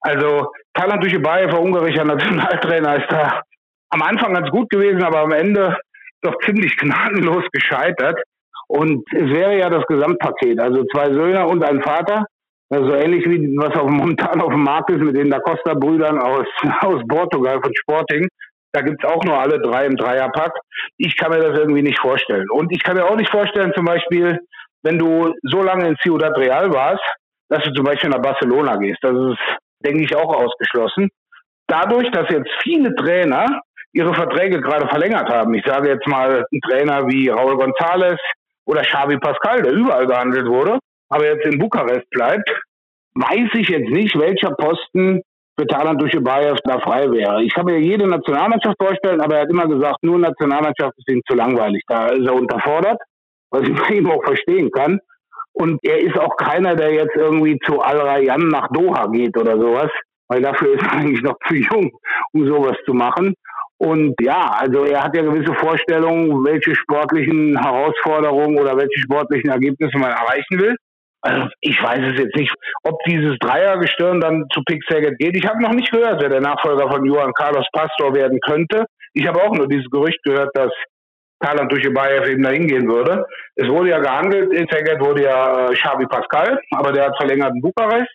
[0.00, 3.42] Also Talant Bayev, ein ungarischer Nationaltrainer, ist da
[3.90, 5.76] am Anfang ganz gut gewesen, aber am Ende
[6.22, 8.20] doch ziemlich gnadenlos gescheitert.
[8.68, 12.26] Und es wäre ja das Gesamtpaket, also zwei Söhne und ein Vater.
[12.70, 16.46] Also ähnlich wie was auf, momentan auf dem Markt ist mit den Da Costa-Brüdern aus,
[16.80, 18.28] aus Portugal von Sporting.
[18.72, 20.52] Da gibt's auch nur alle drei im Dreierpack.
[20.98, 22.46] Ich kann mir das irgendwie nicht vorstellen.
[22.50, 24.38] Und ich kann mir auch nicht vorstellen, zum Beispiel,
[24.82, 27.04] wenn du so lange in Ciudad Real warst,
[27.48, 28.98] dass du zum Beispiel nach Barcelona gehst.
[29.02, 29.38] Das ist,
[29.84, 31.08] denke ich, auch ausgeschlossen.
[31.66, 33.46] Dadurch, dass jetzt viele Trainer
[33.92, 38.18] ihre Verträge gerade verlängert haben, ich sage jetzt mal ein Trainer wie Raúl González
[38.66, 42.48] oder Xavi Pascal, der überall gehandelt wurde, aber jetzt in Bukarest bleibt,
[43.14, 45.22] weiß ich jetzt nicht, welcher Posten
[45.58, 47.42] für Talant Duschebaev da frei wäre.
[47.42, 51.22] Ich kann mir jede Nationalmannschaft vorstellen, aber er hat immer gesagt, nur Nationalmannschaft ist ihm
[51.26, 51.82] zu langweilig.
[51.88, 53.00] Da ist er unterfordert
[53.50, 55.00] was ich bei ihm auch verstehen kann.
[55.52, 59.58] Und er ist auch keiner, der jetzt irgendwie zu Al Rayyan nach Doha geht oder
[59.58, 59.90] sowas,
[60.28, 61.90] weil dafür ist er eigentlich noch zu jung,
[62.32, 63.34] um sowas zu machen.
[63.78, 69.98] Und ja, also er hat ja gewisse Vorstellungen, welche sportlichen Herausforderungen oder welche sportlichen Ergebnisse
[69.98, 70.76] man erreichen will.
[71.20, 75.36] Also ich weiß es jetzt nicht, ob dieses Dreiergestirn dann zu Pick Saget geht.
[75.36, 78.84] Ich habe noch nicht gehört, wer der Nachfolger von Johann Carlos Pastor werden könnte.
[79.14, 80.72] Ich habe auch nur dieses Gerücht gehört, dass
[81.40, 83.24] Thailand durch Bayev eben dahin gehen würde.
[83.54, 87.54] Es wurde ja gehandelt, in Szeged wurde ja äh, Xavi Pascal, aber der hat verlängert
[87.54, 88.10] in Bukarest.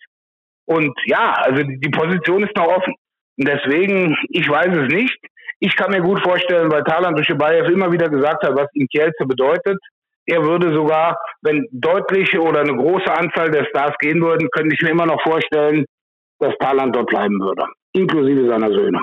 [0.66, 2.96] Und ja, also die, Position ist noch offen.
[3.38, 5.18] Und deswegen, ich weiß es nicht.
[5.60, 8.88] Ich kann mir gut vorstellen, weil Thailand durch Bayev immer wieder gesagt hat, was ihm
[8.88, 9.78] Kielce bedeutet.
[10.26, 14.82] Er würde sogar, wenn deutliche oder eine große Anzahl der Stars gehen würden, könnte ich
[14.82, 15.86] mir immer noch vorstellen,
[16.40, 17.66] dass Thailand dort bleiben würde.
[17.94, 19.02] Inklusive seiner Söhne.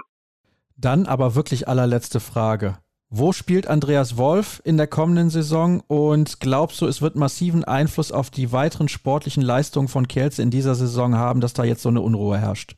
[0.76, 2.78] Dann aber wirklich allerletzte Frage.
[3.12, 8.12] Wo spielt Andreas Wolf in der kommenden Saison und glaubst du, es wird massiven Einfluss
[8.12, 11.88] auf die weiteren sportlichen Leistungen von Kielce in dieser Saison haben, dass da jetzt so
[11.88, 12.76] eine Unruhe herrscht?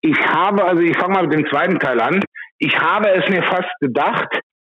[0.00, 2.24] Ich habe, also ich fange mal mit dem zweiten Teil an.
[2.58, 4.28] Ich habe es mir fast gedacht,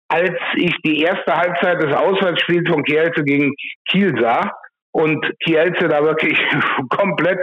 [0.08, 3.54] als ich die erste Halbzeit des Auswärtsspiels von Kielce gegen
[3.88, 4.52] Kiel sah
[4.92, 6.38] und Kielce da wirklich
[6.90, 7.38] komplett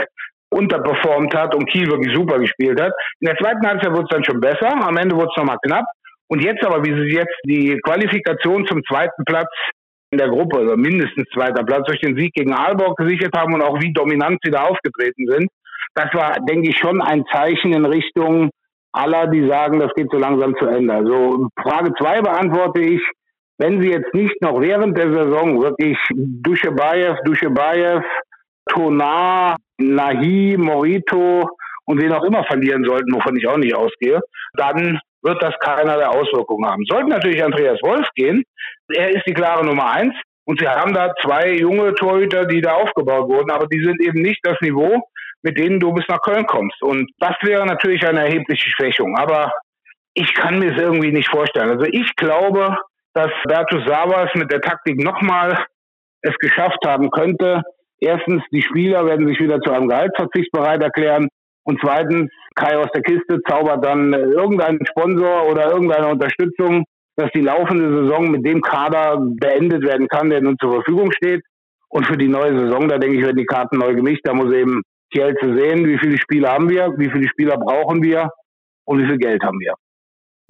[0.50, 2.92] unterperformt hat und Kiel wirklich super gespielt hat.
[3.20, 4.72] In der zweiten Halbzeit wurde es dann schon besser.
[4.86, 5.86] Am Ende wurde es nochmal knapp.
[6.30, 9.50] Und jetzt aber, wie sie jetzt die Qualifikation zum zweiten Platz
[10.12, 13.62] in der Gruppe, also mindestens zweiter Platz durch den Sieg gegen Aalborg gesichert haben und
[13.62, 15.50] auch wie dominant sie da aufgetreten sind,
[15.96, 18.50] das war, denke ich, schon ein Zeichen in Richtung
[18.94, 20.94] aller, die sagen, das geht so langsam zu Ende.
[20.94, 23.02] Also Frage zwei beantworte ich,
[23.58, 28.06] wenn sie jetzt nicht noch während der Saison wirklich Duschebaev, Duschebaev,
[28.68, 31.50] Tonar, Nahi, Morito
[31.86, 34.20] und wen auch immer verlieren sollten, wovon ich auch nicht ausgehe,
[34.54, 36.84] dann wird das keinerlei Auswirkungen haben.
[36.88, 38.44] Sollte natürlich Andreas Wolf gehen,
[38.90, 40.14] er ist die klare Nummer eins
[40.46, 44.22] und sie haben da zwei junge Torhüter, die da aufgebaut wurden, aber die sind eben
[44.22, 45.02] nicht das Niveau,
[45.44, 46.82] mit denen du bis nach Köln kommst.
[46.82, 49.18] Und das wäre natürlich eine erhebliche Schwächung.
[49.18, 49.52] Aber
[50.14, 51.72] ich kann mir es irgendwie nicht vorstellen.
[51.72, 52.78] Also ich glaube,
[53.14, 55.66] dass Bertus Savas mit der Taktik nochmal
[56.22, 57.62] es geschafft haben könnte.
[58.00, 61.28] Erstens, die Spieler werden sich wieder zu einem Gehaltsverzicht bereit erklären.
[61.68, 66.86] Und zweitens, Kai aus der Kiste zaubert dann irgendeinen Sponsor oder irgendeine Unterstützung,
[67.18, 71.44] dass die laufende Saison mit dem Kader beendet werden kann, der nun zur Verfügung steht.
[71.90, 74.22] Und für die neue Saison, da denke ich, werden die Karten neu gemischt.
[74.24, 78.30] Da muss eben Kielce sehen, wie viele Spieler haben wir, wie viele Spieler brauchen wir
[78.86, 79.74] und wie viel Geld haben wir.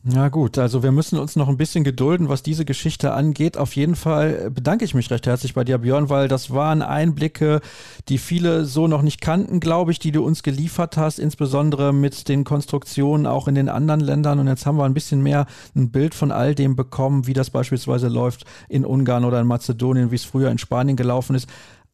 [0.10, 3.58] Ja gut, also wir müssen uns noch ein bisschen gedulden, was diese Geschichte angeht.
[3.58, 7.60] Auf jeden Fall bedanke ich mich recht herzlich bei dir, Björn, weil das waren Einblicke,
[8.08, 12.30] die viele so noch nicht kannten, glaube ich, die du uns geliefert hast, insbesondere mit
[12.30, 14.40] den Konstruktionen auch in den anderen Ländern.
[14.40, 15.46] Und jetzt haben wir ein bisschen mehr
[15.76, 20.12] ein Bild von all dem bekommen, wie das beispielsweise läuft in Ungarn oder in Mazedonien,
[20.12, 21.50] wie es früher in Spanien gelaufen ist.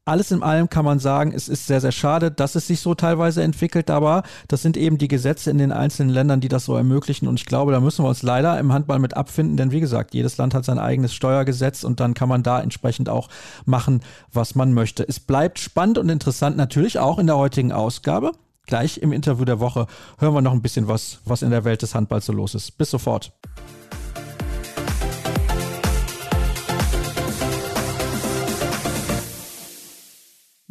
[0.06, 2.94] Alles in allem kann man sagen, es ist sehr, sehr schade, dass es sich so
[2.94, 6.76] teilweise entwickelt, aber das sind eben die Gesetze in den einzelnen Ländern, die das so
[6.76, 7.28] ermöglichen.
[7.28, 10.14] Und ich glaube, da müssen wir uns leider im Handball mit abfinden, denn wie gesagt,
[10.14, 13.30] jedes Land hat sein eigenes Steuergesetz und dann kann man da entsprechend auch
[13.66, 14.02] machen,
[14.32, 15.08] was man möchte.
[15.08, 18.32] Es bleibt spannend und interessant natürlich auch in der heutigen Ausgabe.
[18.66, 19.88] Gleich im Interview der Woche
[20.20, 22.78] hören wir noch ein bisschen was, was in der Welt des Handballs so los ist.
[22.78, 23.34] Bis sofort.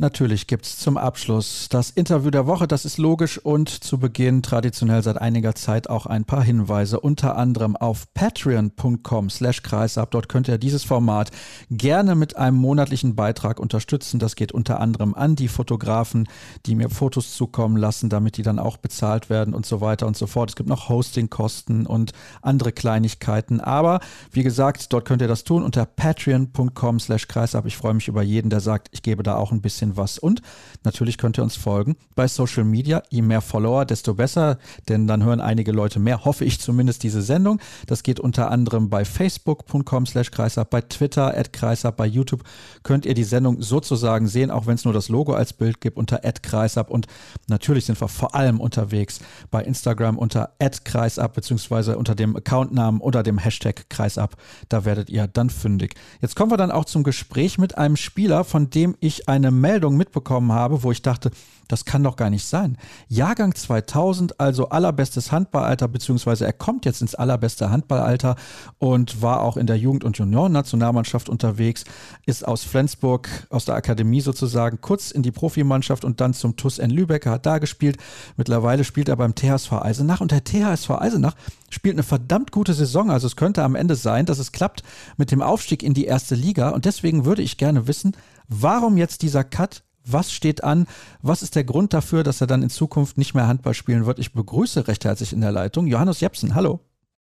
[0.02, 4.42] Natürlich gibt es zum Abschluss das Interview der Woche, das ist logisch und zu Beginn
[4.42, 10.10] traditionell seit einiger Zeit auch ein paar Hinweise, unter anderem auf patreon.com slash kreisab.
[10.10, 11.30] Dort könnt ihr dieses Format
[11.70, 14.18] gerne mit einem monatlichen Beitrag unterstützen.
[14.18, 16.26] Das geht unter anderem an die Fotografen,
[16.66, 20.16] die mir Fotos zukommen lassen, damit die dann auch bezahlt werden und so weiter und
[20.16, 20.50] so fort.
[20.50, 23.60] Es gibt noch Hostingkosten und andere Kleinigkeiten.
[23.60, 24.00] Aber
[24.32, 27.66] wie gesagt, dort könnt ihr das tun unter patreon.com slash kreisab.
[27.66, 30.18] Ich freue mich über jeden, der sagt, ich gebe da auch ein bisschen was.
[30.18, 30.42] Und
[30.84, 33.02] natürlich könnt ihr uns folgen bei Social Media.
[33.10, 37.22] Je mehr Follower, desto besser, denn dann hören einige Leute mehr, hoffe ich zumindest, diese
[37.22, 37.60] Sendung.
[37.86, 42.42] Das geht unter anderem bei facebook.com slash kreisab, bei Twitter at kreisab, bei YouTube
[42.82, 45.96] könnt ihr die Sendung sozusagen sehen, auch wenn es nur das Logo als Bild gibt,
[45.96, 46.90] unter at kreisab.
[46.90, 47.06] Und
[47.48, 49.20] natürlich sind wir vor allem unterwegs
[49.50, 54.36] bei Instagram unter at kreisab, beziehungsweise unter dem Accountnamen oder dem Hashtag kreisab.
[54.68, 55.94] Da werdet ihr dann fündig.
[56.20, 59.81] Jetzt kommen wir dann auch zum Gespräch mit einem Spieler, von dem ich eine Meldung
[59.82, 61.32] Meldung mitbekommen habe, wo ich dachte,
[61.66, 62.76] das kann doch gar nicht sein.
[63.08, 68.36] Jahrgang 2000, also allerbestes Handballalter, beziehungsweise er kommt jetzt ins allerbeste Handballalter
[68.78, 71.84] und war auch in der Jugend- und Juniorennationalmannschaft unterwegs,
[72.26, 76.78] ist aus Flensburg, aus der Akademie sozusagen, kurz in die Profimannschaft und dann zum TUS
[76.78, 77.96] N Lübeck, hat da gespielt.
[78.36, 81.34] Mittlerweile spielt er beim THSV Eisenach und der THSV Eisenach
[81.70, 83.10] spielt eine verdammt gute Saison.
[83.10, 84.82] Also es könnte am Ende sein, dass es klappt
[85.16, 88.14] mit dem Aufstieg in die erste Liga und deswegen würde ich gerne wissen,
[88.48, 89.84] Warum jetzt dieser Cut?
[90.04, 90.86] Was steht an?
[91.22, 94.18] Was ist der Grund dafür, dass er dann in Zukunft nicht mehr Handball spielen wird?
[94.18, 96.54] Ich begrüße recht herzlich in der Leitung Johannes Jepsen.
[96.54, 96.80] Hallo.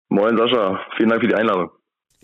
[0.10, 1.70] Moin Sascha, vielen Dank für die Einladung.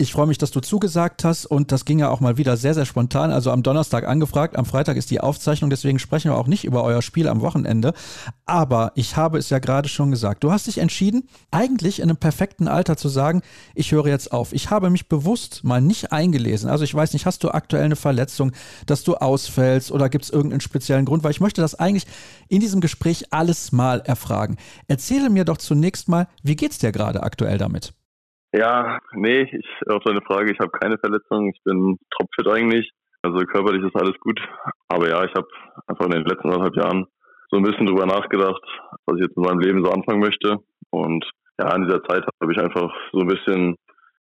[0.01, 2.73] Ich freue mich, dass du zugesagt hast und das ging ja auch mal wieder sehr,
[2.73, 3.31] sehr spontan.
[3.31, 6.83] Also am Donnerstag angefragt, am Freitag ist die Aufzeichnung, deswegen sprechen wir auch nicht über
[6.83, 7.93] euer Spiel am Wochenende.
[8.47, 10.43] Aber ich habe es ja gerade schon gesagt.
[10.43, 13.43] Du hast dich entschieden, eigentlich in einem perfekten Alter zu sagen,
[13.75, 14.53] ich höre jetzt auf.
[14.53, 16.67] Ich habe mich bewusst mal nicht eingelesen.
[16.67, 18.53] Also ich weiß nicht, hast du aktuell eine Verletzung,
[18.87, 21.23] dass du ausfällst oder gibt es irgendeinen speziellen Grund?
[21.23, 22.07] Weil ich möchte das eigentlich
[22.47, 24.57] in diesem Gespräch alles mal erfragen.
[24.87, 27.93] Erzähle mir doch zunächst mal, wie geht's dir gerade aktuell damit?
[28.53, 32.91] Ja, nee, ich auf deine Frage, ich habe keine Verletzung, ich bin topfit eigentlich.
[33.21, 34.41] Also körperlich ist alles gut.
[34.89, 35.47] Aber ja, ich habe
[35.87, 37.05] einfach in den letzten anderthalb Jahren
[37.49, 38.61] so ein bisschen drüber nachgedacht,
[39.05, 40.57] was ich jetzt in meinem Leben so anfangen möchte.
[40.89, 41.23] Und
[41.59, 43.75] ja, in dieser Zeit habe ich einfach so ein bisschen,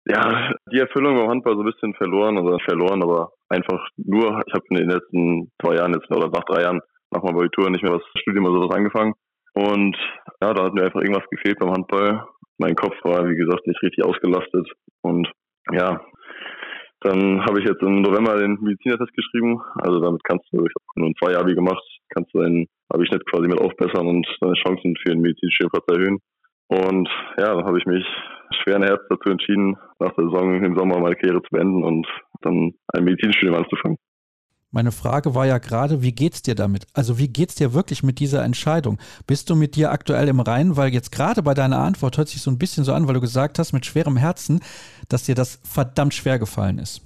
[0.06, 4.54] ja, die Erfüllung beim Handball so ein bisschen verloren, also verloren, aber einfach nur, ich
[4.54, 7.84] habe in den letzten zwei Jahren jetzt oder nach drei Jahren nach meinem Abitur nicht
[7.84, 9.14] mehr was Studium oder sowas angefangen.
[9.54, 9.98] Und
[10.42, 12.28] ja, da hat mir einfach irgendwas gefehlt beim Handball
[12.60, 14.70] mein Kopf war, wie gesagt, nicht richtig ausgelastet.
[15.02, 15.28] Und
[15.72, 16.02] ja,
[17.02, 19.62] dann habe ich jetzt im November den Medizinertest geschrieben.
[19.76, 23.26] Also damit kannst du, ich habe nur ein zwei Jahre gemacht, kannst du deinen Abischnitt
[23.30, 26.20] quasi mit aufbessern und deine Chancen für den medizinischen Platz erhöhen.
[26.68, 28.06] Und ja, dann habe ich mich
[28.62, 32.06] schweren Herz dazu entschieden, nach der Saison im Sommer meine Karriere zu beenden und
[32.42, 33.98] dann ein Medizinstudium anzufangen.
[34.72, 36.86] Meine Frage war ja gerade, wie geht's dir damit?
[36.94, 39.00] Also wie geht's dir wirklich mit dieser Entscheidung?
[39.26, 40.78] Bist du mit dir aktuell im Reinen?
[40.78, 43.20] Weil jetzt gerade bei deiner Antwort hört sich so ein bisschen so an, weil du
[43.20, 44.62] gesagt hast mit schwerem Herzen,
[45.10, 47.02] dass dir das verdammt schwer gefallen ist.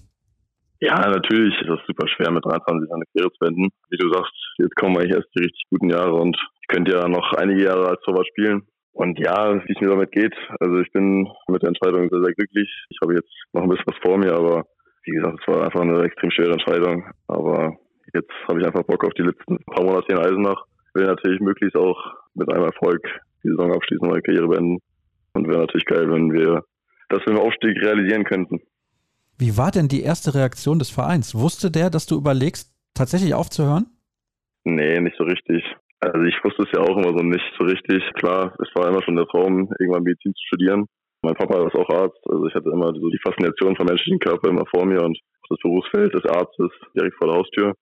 [0.81, 3.69] Ja, natürlich ist das super schwer, mit 23 eine Karriere zu wenden.
[3.89, 7.07] Wie du sagst, jetzt kommen eigentlich erst die richtig guten Jahre und ich könnte ja
[7.07, 8.63] noch einige Jahre als Torwart spielen.
[8.91, 12.33] Und ja, wie es mir damit geht, also ich bin mit der Entscheidung sehr, sehr
[12.33, 12.69] glücklich.
[12.89, 14.65] Ich habe jetzt noch ein bisschen was vor mir, aber
[15.03, 17.05] wie gesagt, es war einfach eine extrem schwere Entscheidung.
[17.27, 17.77] Aber
[18.13, 20.65] jetzt habe ich einfach Bock auf die letzten paar Monate hier in Eisenach.
[20.93, 21.97] Will natürlich möglichst auch
[22.35, 23.01] mit einem Erfolg
[23.43, 24.79] die Saison abschließen, meine Karriere beenden.
[25.33, 26.63] Und wäre natürlich geil, wenn wir
[27.09, 28.59] das dem Aufstieg realisieren könnten.
[29.37, 31.35] Wie war denn die erste Reaktion des Vereins?
[31.35, 33.87] Wusste der, dass du überlegst, tatsächlich aufzuhören?
[34.63, 35.63] Nee, nicht so richtig.
[35.99, 38.03] Also ich wusste es ja auch immer so nicht so richtig.
[38.15, 40.85] Klar, es war immer schon der Traum, irgendwann Medizin zu studieren.
[41.23, 44.49] Mein Papa ist auch Arzt, also ich hatte immer so die Faszination vom menschlichen Körper
[44.49, 45.17] immer vor mir und
[45.49, 47.73] das Berufsfeld des Arztes direkt vor der Haustür.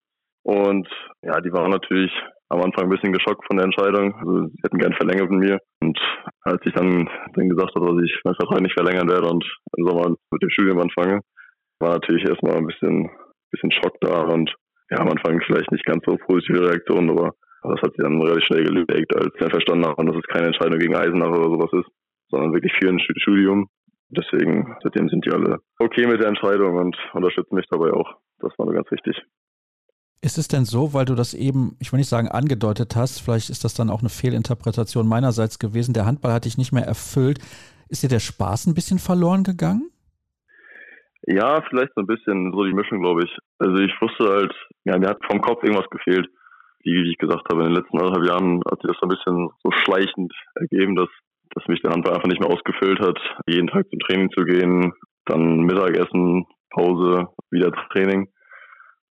[0.43, 0.87] Und
[1.23, 2.11] ja, die waren natürlich
[2.49, 4.13] am Anfang ein bisschen geschockt von der Entscheidung.
[4.13, 5.59] Also sie hätten gern verlängert mit mir.
[5.81, 5.97] Und
[6.41, 9.43] als ich dann, dann gesagt habe, dass ich meinen Vertrag nicht verlängern werde und
[9.77, 11.21] im Sommer mit dem Studium anfange,
[11.79, 13.09] war natürlich erstmal ein bisschen,
[13.49, 14.53] bisschen Schock da und
[14.91, 17.31] ja, am Anfang vielleicht nicht ganz so positive Reaktion, aber
[17.63, 20.79] das hat sich dann relativ schnell gelegt, als er verstanden hat, dass es keine Entscheidung
[20.79, 21.89] gegen Eisenach oder sowas ist,
[22.31, 23.69] sondern wirklich für ein Studium.
[24.09, 28.15] Deswegen, seitdem sind die alle okay mit der Entscheidung und unterstützen mich dabei auch.
[28.39, 29.15] Das war mir ganz wichtig.
[30.23, 33.49] Ist es denn so, weil du das eben, ich will nicht sagen angedeutet hast, vielleicht
[33.49, 37.39] ist das dann auch eine Fehlinterpretation meinerseits gewesen, der Handball hat dich nicht mehr erfüllt.
[37.89, 39.89] Ist dir der Spaß ein bisschen verloren gegangen?
[41.27, 43.37] Ja, vielleicht so ein bisschen so die Mischung, glaube ich.
[43.59, 44.53] Also ich wusste halt,
[44.85, 46.27] ja, mir hat vom Kopf irgendwas gefehlt.
[46.83, 49.09] Wie, wie ich gesagt habe, in den letzten anderthalb Jahren hat sich das so ein
[49.09, 51.09] bisschen so schleichend ergeben, dass,
[51.53, 54.93] dass mich der Handball einfach nicht mehr ausgefüllt hat, jeden Tag zum Training zu gehen,
[55.25, 58.27] dann Mittagessen, Pause, wieder Training.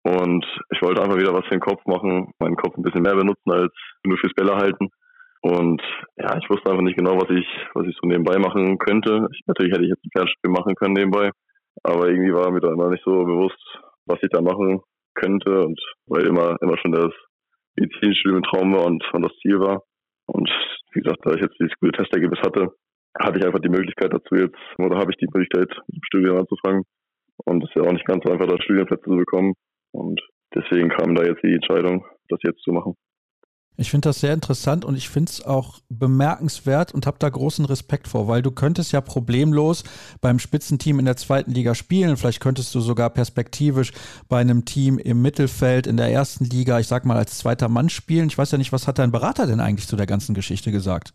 [0.04, 3.16] Und ich wollte einfach wieder was für den Kopf machen, meinen Kopf ein bisschen mehr
[3.16, 3.74] benutzen als
[4.06, 4.90] nur fürs Bälle halten.
[5.42, 5.82] Und
[6.18, 9.28] ja, ich wusste einfach nicht genau, was ich, was ich so nebenbei machen könnte.
[9.32, 11.32] Ich, natürlich hätte ich jetzt ein Fernspiel machen können nebenbei.
[11.84, 13.62] Aber irgendwie war mir da immer nicht so bewusst,
[14.06, 14.82] was ich da machen
[15.16, 17.12] könnte und weil immer, immer schon das
[17.76, 19.84] Medizinstudium ein Traum war und, und das Ziel war.
[20.28, 20.50] Und
[20.94, 22.70] wie gesagt, da ich jetzt dieses gute Testergebnis hatte,
[23.18, 26.84] hatte ich einfach die Möglichkeit dazu jetzt, oder habe ich die Möglichkeit, im Studium anzufangen.
[27.46, 29.54] Und es ist ja auch nicht ganz einfach, da Studienplätze zu bekommen.
[29.92, 30.20] Und
[30.54, 32.96] deswegen kam da jetzt die Entscheidung, das jetzt zu machen.
[33.78, 37.66] Ich finde das sehr interessant und ich finde es auch bemerkenswert und habe da großen
[37.66, 39.84] Respekt vor, weil du könntest ja problemlos
[40.22, 42.16] beim Spitzenteam in der zweiten Liga spielen.
[42.16, 43.92] Vielleicht könntest du sogar perspektivisch
[44.30, 47.90] bei einem Team im Mittelfeld in der ersten Liga, ich sag mal, als zweiter Mann
[47.90, 48.28] spielen.
[48.28, 51.12] Ich weiß ja nicht, was hat dein Berater denn eigentlich zu der ganzen Geschichte gesagt?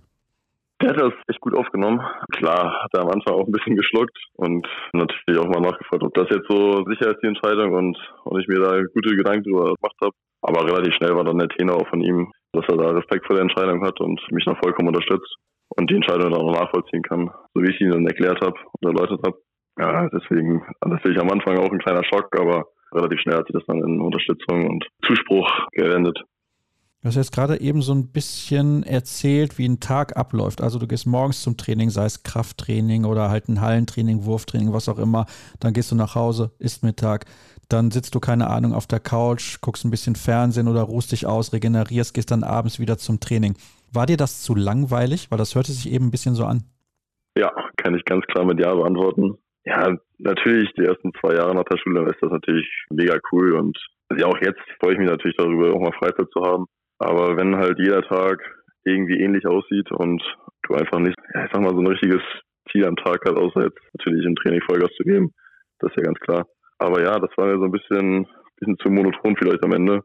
[0.82, 2.00] Der hat das echt gut aufgenommen.
[2.32, 6.14] Klar, hat er am Anfang auch ein bisschen geschluckt und natürlich auch mal nachgefragt, ob
[6.14, 9.74] das jetzt so sicher ist, die Entscheidung und, und ich mir da gute Gedanken drüber
[9.74, 10.12] gemacht habe.
[10.42, 13.36] Aber relativ schnell war dann der Tenor auch von ihm, dass er da Respekt vor
[13.36, 15.36] der Entscheidung hat und mich noch vollkommen unterstützt
[15.76, 18.88] und die Entscheidung dann auch nachvollziehen kann, so wie ich ihn dann erklärt habe und
[18.88, 19.38] erläutert habe.
[19.78, 23.64] Ja, deswegen, natürlich am Anfang auch ein kleiner Schock, aber relativ schnell hat sich das
[23.66, 26.18] dann in Unterstützung und Zuspruch gewendet.
[27.02, 30.60] Du hast jetzt gerade eben so ein bisschen erzählt, wie ein Tag abläuft.
[30.60, 34.86] Also du gehst morgens zum Training, sei es Krafttraining oder halt ein Hallentraining, Wurftraining, was
[34.86, 35.24] auch immer.
[35.60, 37.24] Dann gehst du nach Hause, isst Mittag.
[37.70, 41.26] Dann sitzt du, keine Ahnung, auf der Couch, guckst ein bisschen Fernsehen oder ruhst dich
[41.26, 43.54] aus, regenerierst, gehst dann abends wieder zum Training.
[43.92, 45.30] War dir das zu langweilig?
[45.30, 46.64] Weil das hörte sich eben ein bisschen so an.
[47.38, 49.38] Ja, kann ich ganz klar mit Ja beantworten.
[49.64, 53.78] Ja, natürlich, die ersten zwei Jahre nach der Schule ist das natürlich mega cool und
[54.16, 56.66] ja, auch jetzt freue ich mich natürlich darüber, auch mal Freizeit zu haben.
[56.98, 58.40] Aber wenn halt jeder Tag
[58.84, 60.22] irgendwie ähnlich aussieht und
[60.62, 62.22] du einfach nicht, ich sag mal, so ein richtiges
[62.70, 65.32] Ziel am Tag hast, außer jetzt natürlich im Training Vollgas zu geben,
[65.78, 66.46] das ist ja ganz klar.
[66.80, 68.26] Aber ja, das war mir so ein bisschen,
[68.56, 70.02] bisschen zu monoton vielleicht am Ende.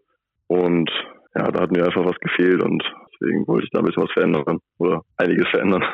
[0.48, 0.90] Und
[1.34, 4.12] ja, da hat mir einfach was gefehlt und deswegen wollte ich da ein bisschen was
[4.12, 5.84] verändern oder einiges verändern.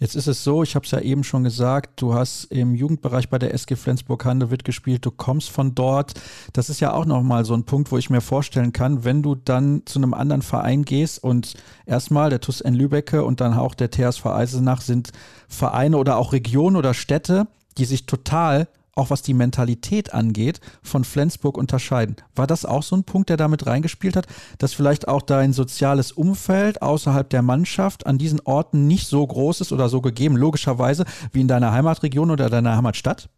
[0.00, 3.30] Jetzt ist es so, ich habe es ja eben schon gesagt, du hast im Jugendbereich
[3.30, 6.14] bei der SG Flensburg-Handewitt gespielt, du kommst von dort.
[6.52, 9.36] Das ist ja auch nochmal so ein Punkt, wo ich mir vorstellen kann, wenn du
[9.36, 11.54] dann zu einem anderen Verein gehst und
[11.86, 15.12] erstmal der TUS N Lübecke und dann auch der TSV Eisenach sind
[15.48, 17.46] Vereine oder auch Regionen oder Städte,
[17.78, 18.66] die sich total
[18.96, 22.16] auch was die Mentalität angeht, von Flensburg unterscheiden.
[22.34, 24.26] War das auch so ein Punkt, der damit reingespielt hat,
[24.58, 29.60] dass vielleicht auch dein soziales Umfeld außerhalb der Mannschaft an diesen Orten nicht so groß
[29.60, 33.28] ist oder so gegeben, logischerweise, wie in deiner Heimatregion oder deiner Heimatstadt?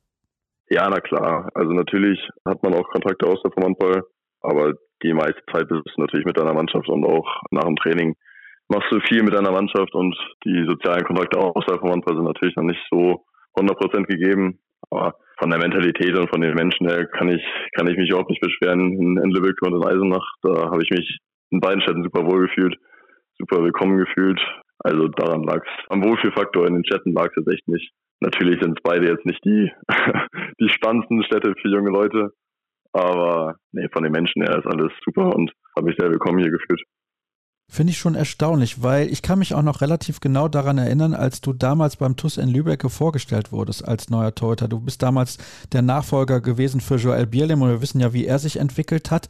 [0.68, 1.48] Ja, na klar.
[1.54, 4.02] Also natürlich hat man auch Kontakte außerhalb vom Handball,
[4.40, 8.16] aber die meiste Zeit bist du natürlich mit deiner Mannschaft und auch nach dem Training
[8.68, 12.56] machst du viel mit deiner Mannschaft und die sozialen Kontakte außerhalb vom Handball sind natürlich
[12.56, 13.24] noch nicht so
[13.56, 14.58] 100% gegeben.
[14.90, 17.42] Aber von der Mentalität und von den Menschen her kann ich,
[17.76, 20.26] kann ich mich überhaupt nicht beschweren in, in Lübeck und in Eisenach.
[20.42, 21.18] Da habe ich mich
[21.50, 22.76] in beiden Städten super wohl gefühlt,
[23.38, 24.40] super willkommen gefühlt.
[24.78, 25.84] Also daran lag es.
[25.90, 27.92] Am Wohlfühlfaktor in den Städten lag es jetzt echt nicht.
[28.20, 29.70] Natürlich sind beide jetzt nicht die,
[30.60, 32.30] die spannendsten Städte für junge Leute.
[32.92, 36.50] Aber nee, von den Menschen her ist alles super und habe mich sehr willkommen hier
[36.50, 36.82] gefühlt.
[37.68, 41.40] Finde ich schon erstaunlich, weil ich kann mich auch noch relativ genau daran erinnern, als
[41.40, 44.68] du damals beim TUS in Lübeck vorgestellt wurdest als neuer Torhüter.
[44.68, 45.38] Du bist damals
[45.72, 49.28] der Nachfolger gewesen für Joel Bierlim und wir wissen ja, wie er sich entwickelt hat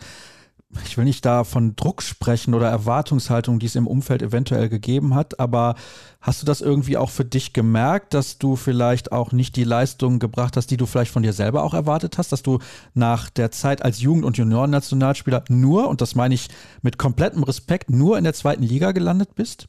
[0.84, 5.14] ich will nicht da von Druck sprechen oder Erwartungshaltung, die es im Umfeld eventuell gegeben
[5.14, 5.76] hat, aber
[6.20, 10.18] hast du das irgendwie auch für dich gemerkt, dass du vielleicht auch nicht die Leistung
[10.18, 12.58] gebracht hast, die du vielleicht von dir selber auch erwartet hast, dass du
[12.94, 16.48] nach der Zeit als Jugend- und Juniorennationalspieler nur, und das meine ich
[16.82, 19.68] mit komplettem Respekt, nur in der zweiten Liga gelandet bist?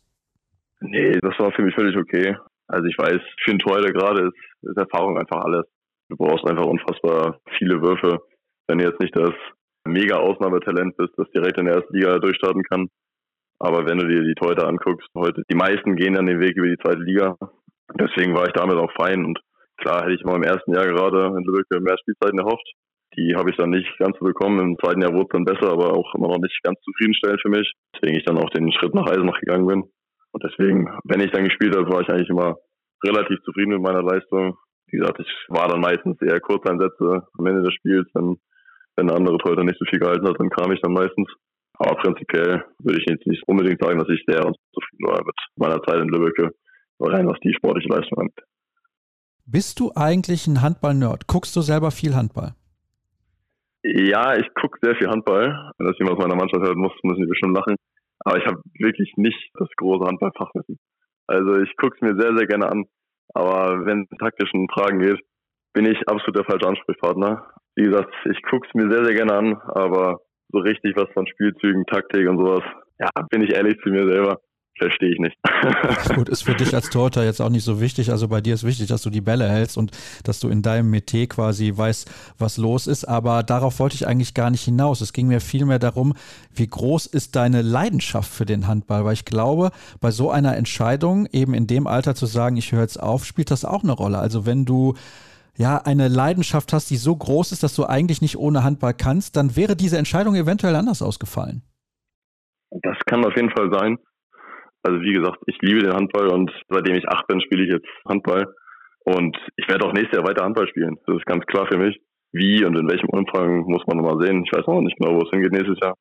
[0.79, 2.35] Nee, das war für mich völlig okay.
[2.67, 5.65] Also ich weiß, für einen Torhüter gerade ist, ist Erfahrung einfach alles.
[6.09, 8.19] Du brauchst einfach unfassbar viele Würfe.
[8.67, 9.31] Wenn du jetzt nicht das
[9.87, 12.87] mega Ausnahmetalent bist, das direkt in der ersten Liga durchstarten kann.
[13.59, 16.67] Aber wenn du dir die Torhüter anguckst, heute, die meisten gehen dann den Weg über
[16.67, 17.35] die zweite Liga.
[17.99, 19.25] Deswegen war ich damit auch fein.
[19.25, 19.39] Und
[19.77, 22.67] klar hätte ich mal im ersten Jahr gerade in Lübeck mehr Spielzeiten erhofft.
[23.17, 24.59] Die habe ich dann nicht ganz so bekommen.
[24.59, 27.49] Im zweiten Jahr wurde es dann besser, aber auch immer noch nicht ganz zufriedenstellend für
[27.49, 27.73] mich.
[27.95, 29.83] Deswegen ich dann auch den Schritt nach Eisenach gegangen bin.
[30.31, 32.57] Und deswegen, wenn ich dann gespielt habe, war ich eigentlich immer
[33.03, 34.57] relativ zufrieden mit meiner Leistung.
[34.89, 38.37] Wie gesagt, ich war dann meistens eher Kurzeinsätze am Ende des Spiels, wenn
[38.97, 41.29] Wenn der andere Torhüter nicht so viel gehalten hat, dann kam ich dann meistens.
[41.79, 45.81] Aber prinzipiell würde ich jetzt nicht unbedingt sagen, dass ich sehr unzufrieden war mit meiner
[45.83, 46.51] Zeit in Lübbecke,
[46.99, 48.43] rein was die sportliche Leistung angeht.
[49.45, 51.27] Bist du eigentlich ein Handball-Nerd?
[51.27, 52.55] Guckst du selber viel Handball?
[53.83, 55.71] Ja, ich gucke sehr viel Handball.
[55.77, 57.75] Wenn das jemand aus meiner Mannschaft hört, muss, müssen die bestimmt lachen.
[58.25, 60.79] Aber ich habe wirklich nicht das große Handballfachwissen.
[61.27, 62.85] Also ich gucke es mir sehr, sehr gerne an.
[63.33, 65.19] Aber wenn es taktischen Fragen geht,
[65.73, 67.45] bin ich absolut der falsche Ansprechpartner.
[67.75, 71.27] Wie gesagt, ich gucke es mir sehr, sehr gerne an, aber so richtig was von
[71.27, 72.63] Spielzügen, Taktik und sowas,
[72.99, 74.39] ja, bin ich ehrlich zu mir selber,
[74.77, 75.35] verstehe ich nicht.
[76.15, 78.11] Gut, ist für dich als Torhüter jetzt auch nicht so wichtig.
[78.11, 79.91] Also bei dir ist wichtig, dass du die Bälle hältst und
[80.23, 83.05] dass du in deinem Metier quasi weißt, was los ist.
[83.05, 85.01] Aber darauf wollte ich eigentlich gar nicht hinaus.
[85.01, 86.13] Es ging mir vielmehr darum,
[86.53, 89.05] wie groß ist deine Leidenschaft für den Handball?
[89.05, 92.81] Weil ich glaube, bei so einer Entscheidung, eben in dem Alter zu sagen, ich höre
[92.81, 94.19] jetzt auf, spielt das auch eine Rolle.
[94.19, 94.95] Also wenn du
[95.57, 99.35] ja, eine Leidenschaft hast, die so groß ist, dass du eigentlich nicht ohne Handball kannst,
[99.35, 101.63] dann wäre diese Entscheidung eventuell anders ausgefallen.
[102.69, 103.97] Das kann auf jeden Fall sein.
[104.83, 107.87] Also wie gesagt, ich liebe den Handball und seitdem ich acht bin, spiele ich jetzt
[108.07, 108.53] Handball.
[109.03, 110.97] Und ich werde auch nächstes Jahr weiter Handball spielen.
[111.07, 111.97] Das ist ganz klar für mich.
[112.33, 114.43] Wie und in welchem Umfang muss man nochmal sehen.
[114.45, 115.95] Ich weiß auch nicht genau, wo es hingeht nächstes Jahr.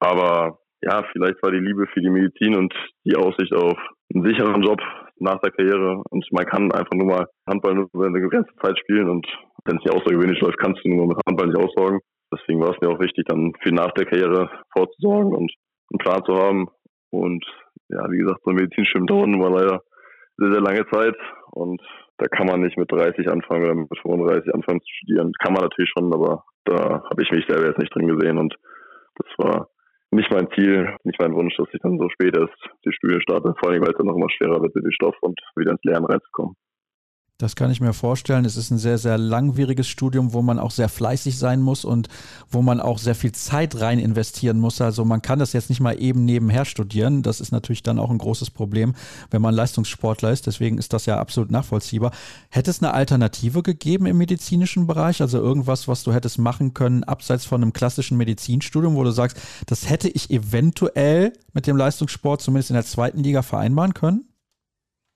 [0.00, 3.78] Aber ja, vielleicht war die Liebe für die Medizin und die Aussicht auf
[4.12, 4.80] einen sicheren Job
[5.20, 6.02] nach der Karriere.
[6.10, 9.08] Und man kann einfach nur mal Handball nur eine begrenzte Zeit spielen.
[9.08, 9.26] Und
[9.64, 12.00] wenn es nicht außergewöhnlich läuft, kannst du nur mit Handball nicht aussorgen.
[12.32, 15.52] Deswegen war es mir auch wichtig, dann für nach der Karriere vorzusorgen und
[15.92, 16.68] einen Plan zu haben.
[17.10, 17.44] Und
[17.88, 19.80] ja, wie gesagt, so ein Medizinstudium dauert mal leider
[20.36, 21.16] sehr, sehr lange Zeit
[21.52, 21.80] und
[22.18, 25.32] da kann man nicht mit 30 anfangen oder mit 35 anfangen zu studieren.
[25.40, 28.54] Kann man natürlich schon, aber da habe ich mich selber jetzt nicht drin gesehen und
[29.16, 29.68] das war
[30.18, 33.54] nicht mein Ziel, nicht mein Wunsch, dass ich dann so spät erst die Studien starte,
[33.58, 35.84] vor allem weil es dann noch immer schwerer wird, mit dem Stoff und wieder ins
[35.84, 36.54] Lernen reinzukommen.
[37.40, 38.44] Das kann ich mir vorstellen.
[38.44, 42.08] Es ist ein sehr, sehr langwieriges Studium, wo man auch sehr fleißig sein muss und
[42.50, 44.80] wo man auch sehr viel Zeit rein investieren muss.
[44.80, 47.22] Also man kann das jetzt nicht mal eben nebenher studieren.
[47.22, 48.96] Das ist natürlich dann auch ein großes Problem,
[49.30, 50.48] wenn man Leistungssportler ist.
[50.48, 52.10] Deswegen ist das ja absolut nachvollziehbar.
[52.48, 55.20] Hätte es eine Alternative gegeben im medizinischen Bereich?
[55.22, 59.36] Also irgendwas, was du hättest machen können, abseits von einem klassischen Medizinstudium, wo du sagst,
[59.66, 64.27] das hätte ich eventuell mit dem Leistungssport zumindest in der zweiten Liga vereinbaren können?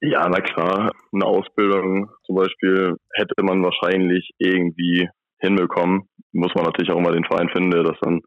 [0.04, 0.90] Ja, na klar.
[1.12, 6.08] Eine Ausbildung zum Beispiel hätte man wahrscheinlich irgendwie hinbekommen.
[6.32, 8.20] Muss man natürlich auch immer den Verein finden, der das dann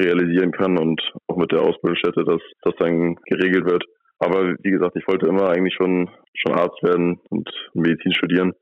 [0.00, 3.84] realisieren kann und auch mit der Ausbildungsstätte, dass das dann geregelt wird.
[4.20, 8.54] Aber wie gesagt, ich wollte immer eigentlich schon, schon Arzt werden und Medizin studieren.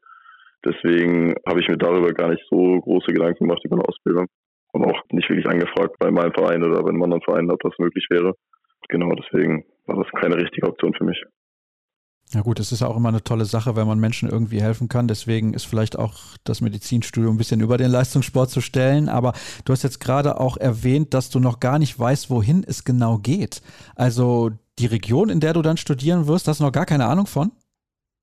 [0.65, 4.27] Deswegen habe ich mir darüber gar nicht so große Gedanken gemacht über eine Ausbildung.
[4.73, 7.79] Und auch nicht wirklich angefragt bei meinem Verein oder bei einem anderen Verein, ob das
[7.79, 8.35] möglich wäre.
[8.89, 11.23] Genau, deswegen war das keine richtige Option für mich.
[12.35, 14.89] Ja gut, es ist ja auch immer eine tolle Sache, wenn man Menschen irgendwie helfen
[14.89, 15.07] kann.
[15.07, 19.09] Deswegen ist vielleicht auch das Medizinstudium ein bisschen über den Leistungssport zu stellen.
[19.09, 19.33] Aber
[19.65, 23.19] du hast jetzt gerade auch erwähnt, dass du noch gar nicht weißt, wohin es genau
[23.19, 23.63] geht.
[23.95, 24.51] Also
[24.81, 27.53] die Region, in der du dann studieren wirst, hast du noch gar keine Ahnung von?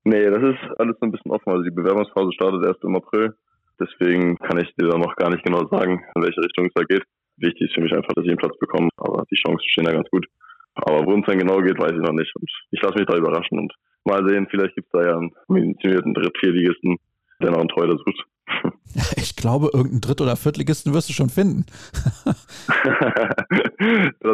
[0.04, 1.50] Nee, das ist alles so ein bisschen offen.
[1.50, 3.34] Also die Bewerbungsphase startet erst im April.
[3.80, 6.84] Deswegen kann ich dir da noch gar nicht genau sagen, in welche Richtung es da
[6.84, 7.02] geht.
[7.38, 8.90] Wichtig ist für mich einfach, dass ich einen Platz bekomme.
[8.98, 10.26] Aber die Chancen stehen da ganz gut.
[10.74, 12.30] Aber wo es dann genau geht, weiß ich noch nicht.
[12.36, 13.72] Und ich lasse mich da überraschen und
[14.04, 16.96] mal sehen, vielleicht gibt es da ja einen ambitionierten Dritt-, Viertligisten,
[17.42, 18.24] der noch einen Treuer sucht.
[19.16, 21.66] Ich glaube, irgendeinen Dritt- oder Viertligisten wirst du schon finden.
[22.24, 22.36] das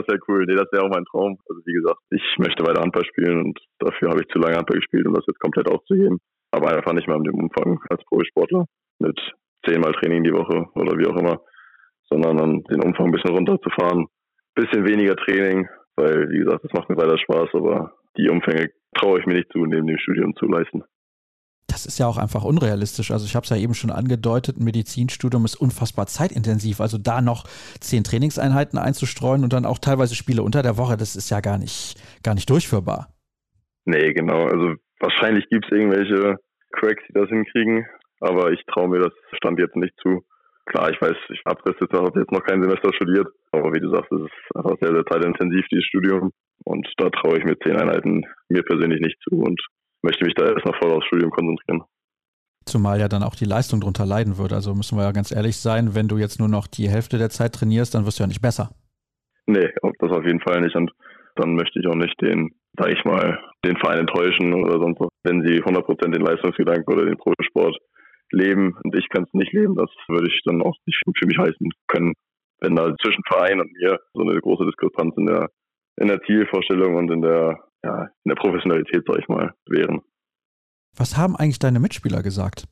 [0.07, 0.45] wäre cool.
[0.47, 1.39] Nee, das wäre auch mein Traum.
[1.49, 4.79] Also wie gesagt, ich möchte weiter Handball spielen und dafür habe ich zu lange Handball
[4.79, 6.21] gespielt, um das jetzt komplett aufzuheben.
[6.53, 8.67] Aber einfach nicht mehr in dem Umfang als Profisportler
[8.99, 9.19] mit
[9.67, 11.41] zehnmal Training die Woche oder wie auch immer,
[12.09, 14.07] sondern dann den Umfang ein bisschen runterzufahren.
[14.55, 19.21] Bisschen weniger Training, weil wie gesagt, das macht mir weiter Spaß, aber die Umfänge traue
[19.21, 20.83] ich mir nicht zu, neben dem Studium zu leisten.
[21.69, 23.13] Das ist ja auch einfach unrealistisch.
[23.13, 26.81] Also ich habe es ja eben schon angedeutet, ein Medizinstudium ist unfassbar zeitintensiv.
[26.81, 27.45] Also da noch
[27.79, 31.59] zehn Trainingseinheiten einzustreuen und dann auch teilweise Spiele unter der Woche, das ist ja gar
[31.59, 31.95] nicht,
[32.25, 33.15] gar nicht durchführbar.
[33.85, 34.47] Nee, genau.
[34.47, 36.37] Also wahrscheinlich gibt es irgendwelche
[36.73, 37.87] Cracks, die das hinkriegen,
[38.21, 40.25] aber ich traue mir das Stand jetzt nicht zu.
[40.67, 43.91] Klar, ich weiß, ich habe jetzt, hab jetzt noch kein Semester studiert, aber wie du
[43.91, 46.33] sagst, es ist einfach sehr, sehr zeitintensiv, dieses Studium.
[46.65, 49.61] Und da traue ich mir zehn Einheiten mir persönlich nicht zu und
[50.03, 51.83] möchte mich da erstmal voll aufs Studium konzentrieren.
[52.67, 54.53] Zumal ja dann auch die Leistung darunter leiden wird.
[54.53, 57.31] Also müssen wir ja ganz ehrlich sein, wenn du jetzt nur noch die Hälfte der
[57.31, 58.71] Zeit trainierst, dann wirst du ja nicht besser.
[59.47, 60.77] Nee, das auf jeden Fall nicht.
[60.77, 60.93] Und
[61.37, 65.09] dann möchte ich auch nicht den, sag ich mal, den Verein enttäuschen oder sonst was.
[65.25, 67.77] Wenn sie 100% den Leistungsgedanken oder den Profisport
[68.31, 71.39] leben und ich kann es nicht leben, das würde ich dann auch nicht für mich
[71.39, 72.13] heißen können.
[72.61, 75.49] Wenn da zwischen Verein und mir so eine große Diskrepanz in der
[76.01, 80.01] in der Zielvorstellung und in der, ja, in der Professionalität, sag ich mal, wären.
[80.97, 82.65] Was haben eigentlich deine Mitspieler gesagt?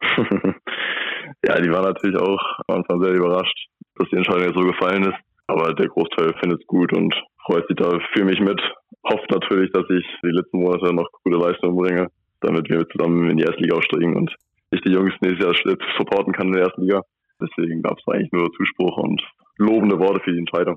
[0.02, 3.68] ja, die waren natürlich auch am Anfang sehr überrascht.
[3.94, 5.18] dass die Entscheidung jetzt so gefallen ist.
[5.46, 7.14] Aber der Großteil findet es gut und
[7.46, 8.60] freut sich da für mich mit.
[9.08, 12.08] Hofft natürlich, dass ich die letzten Monate noch gute Leistungen bringe,
[12.40, 14.34] damit wir zusammen in die erste Liga aufsteigen und
[14.70, 17.00] ich die Jungs nächstes Jahr supporten kann in der ersten Liga.
[17.40, 19.22] Deswegen gab es eigentlich nur Zuspruch und
[19.56, 20.76] lobende Worte für die Entscheidung.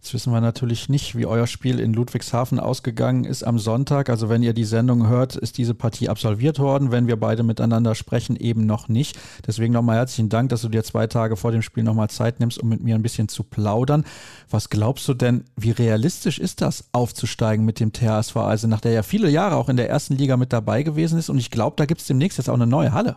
[0.00, 4.08] Jetzt wissen wir natürlich nicht, wie euer Spiel in Ludwigshafen ausgegangen ist am Sonntag.
[4.08, 6.90] Also wenn ihr die Sendung hört, ist diese Partie absolviert worden.
[6.90, 9.18] Wenn wir beide miteinander sprechen, eben noch nicht.
[9.46, 12.58] Deswegen nochmal herzlichen Dank, dass du dir zwei Tage vor dem Spiel nochmal Zeit nimmst,
[12.58, 14.06] um mit mir ein bisschen zu plaudern.
[14.48, 18.92] Was glaubst du denn, wie realistisch ist das, aufzusteigen mit dem THSV Also nach der
[18.92, 21.28] ja viele Jahre auch in der ersten Liga mit dabei gewesen ist?
[21.28, 23.16] Und ich glaube, da gibt es demnächst jetzt auch eine neue Halle.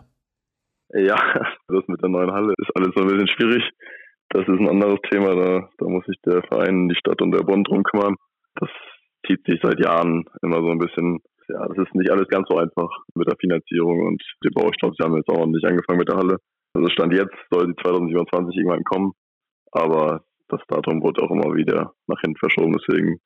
[0.92, 1.16] Ja,
[1.68, 3.62] das mit der neuen Halle ist alles so ein bisschen schwierig
[4.30, 5.34] das ist ein anderes Thema.
[5.34, 8.16] Da, da muss sich der Verein, die Stadt und der Bund drum kümmern.
[8.56, 8.68] Das
[9.26, 11.20] zieht sich seit Jahren immer so ein bisschen.
[11.48, 14.70] Ja, das ist nicht alles ganz so einfach mit der Finanzierung und dem Bau.
[14.70, 16.38] Ich glaube, sie haben jetzt auch nicht angefangen mit der Halle.
[16.74, 19.12] Also Stand jetzt soll sie 2027 irgendwann kommen.
[19.72, 22.76] Aber das Datum wird auch immer wieder nach hinten verschoben.
[22.80, 23.18] Deswegen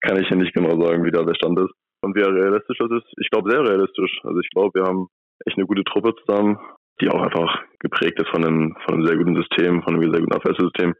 [0.00, 1.74] kann ich hier nicht genau sagen, wie da der Stand ist.
[2.00, 4.20] Und wie realistisch das ist, ich glaube sehr realistisch.
[4.22, 5.08] Also ich glaube, wir haben
[5.44, 6.58] echt eine gute Truppe zusammen
[7.00, 10.20] die auch einfach geprägt ist von einem, von einem sehr guten System, von einem sehr
[10.20, 10.94] guten Abwehrsystem,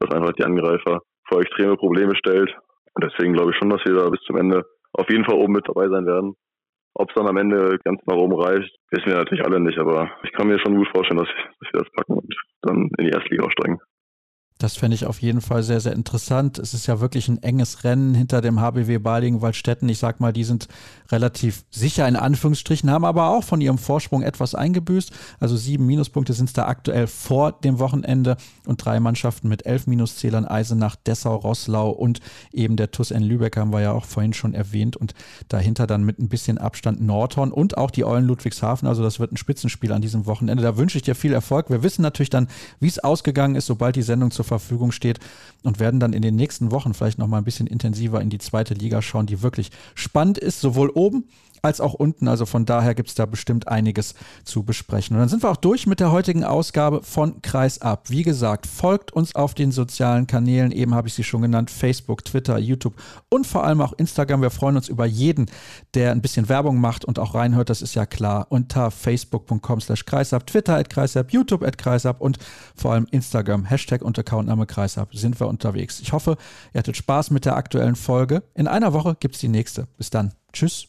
[0.00, 2.54] was einfach die Angreifer vor extreme Probleme stellt.
[2.94, 5.54] Und deswegen glaube ich schon, dass wir da bis zum Ende auf jeden Fall oben
[5.54, 6.34] mit dabei sein werden.
[6.94, 10.10] Ob es dann am Ende ganz nach oben reicht, wissen wir natürlich alle nicht, aber
[10.24, 11.28] ich kann mir schon gut vorstellen, dass,
[11.60, 13.78] dass wir das packen und dann in die erste Liga aufsteigen.
[14.62, 16.58] Das fände ich auf jeden Fall sehr, sehr interessant.
[16.58, 19.88] Es ist ja wirklich ein enges Rennen hinter dem HBW Balingen-Waldstätten.
[19.88, 20.68] Ich sag mal, die sind
[21.10, 25.10] relativ sicher in Anführungsstrichen, haben aber auch von ihrem Vorsprung etwas eingebüßt.
[25.40, 29.88] Also sieben Minuspunkte sind es da aktuell vor dem Wochenende und drei Mannschaften mit elf
[29.88, 32.20] Minuszählern, Eisenach, Dessau, Rosslau und
[32.52, 35.12] eben der TUS N Lübeck haben wir ja auch vorhin schon erwähnt und
[35.48, 38.86] dahinter dann mit ein bisschen Abstand Nordhorn und auch die Eulen Ludwigshafen.
[38.86, 40.62] Also das wird ein Spitzenspiel an diesem Wochenende.
[40.62, 41.68] Da wünsche ich dir viel Erfolg.
[41.68, 42.46] Wir wissen natürlich dann,
[42.78, 45.18] wie es ausgegangen ist, sobald die Sendung zur Verfügung steht
[45.62, 48.38] und werden dann in den nächsten Wochen vielleicht noch mal ein bisschen intensiver in die
[48.38, 51.24] zweite Liga schauen, die wirklich spannend ist, sowohl oben
[51.62, 52.28] als auch unten.
[52.28, 55.16] Also von daher gibt es da bestimmt einiges zu besprechen.
[55.16, 58.10] Und dann sind wir auch durch mit der heutigen Ausgabe von Kreis ab.
[58.10, 60.72] Wie gesagt, folgt uns auf den sozialen Kanälen.
[60.72, 61.70] Eben habe ich sie schon genannt.
[61.70, 62.94] Facebook, Twitter, YouTube
[63.28, 64.42] und vor allem auch Instagram.
[64.42, 65.46] Wir freuen uns über jeden,
[65.94, 67.70] der ein bisschen Werbung macht und auch reinhört.
[67.70, 68.46] Das ist ja klar.
[68.50, 72.38] Unter facebook.com slash kreisab, Twitter at kreisab, YouTube at kreisab und
[72.74, 76.00] vor allem Instagram, Hashtag und Accountname kreisab sind wir unterwegs.
[76.00, 76.36] Ich hoffe,
[76.74, 78.42] ihr hattet Spaß mit der aktuellen Folge.
[78.54, 79.86] In einer Woche gibt es die nächste.
[79.96, 80.32] Bis dann.
[80.52, 80.86] Tschüss.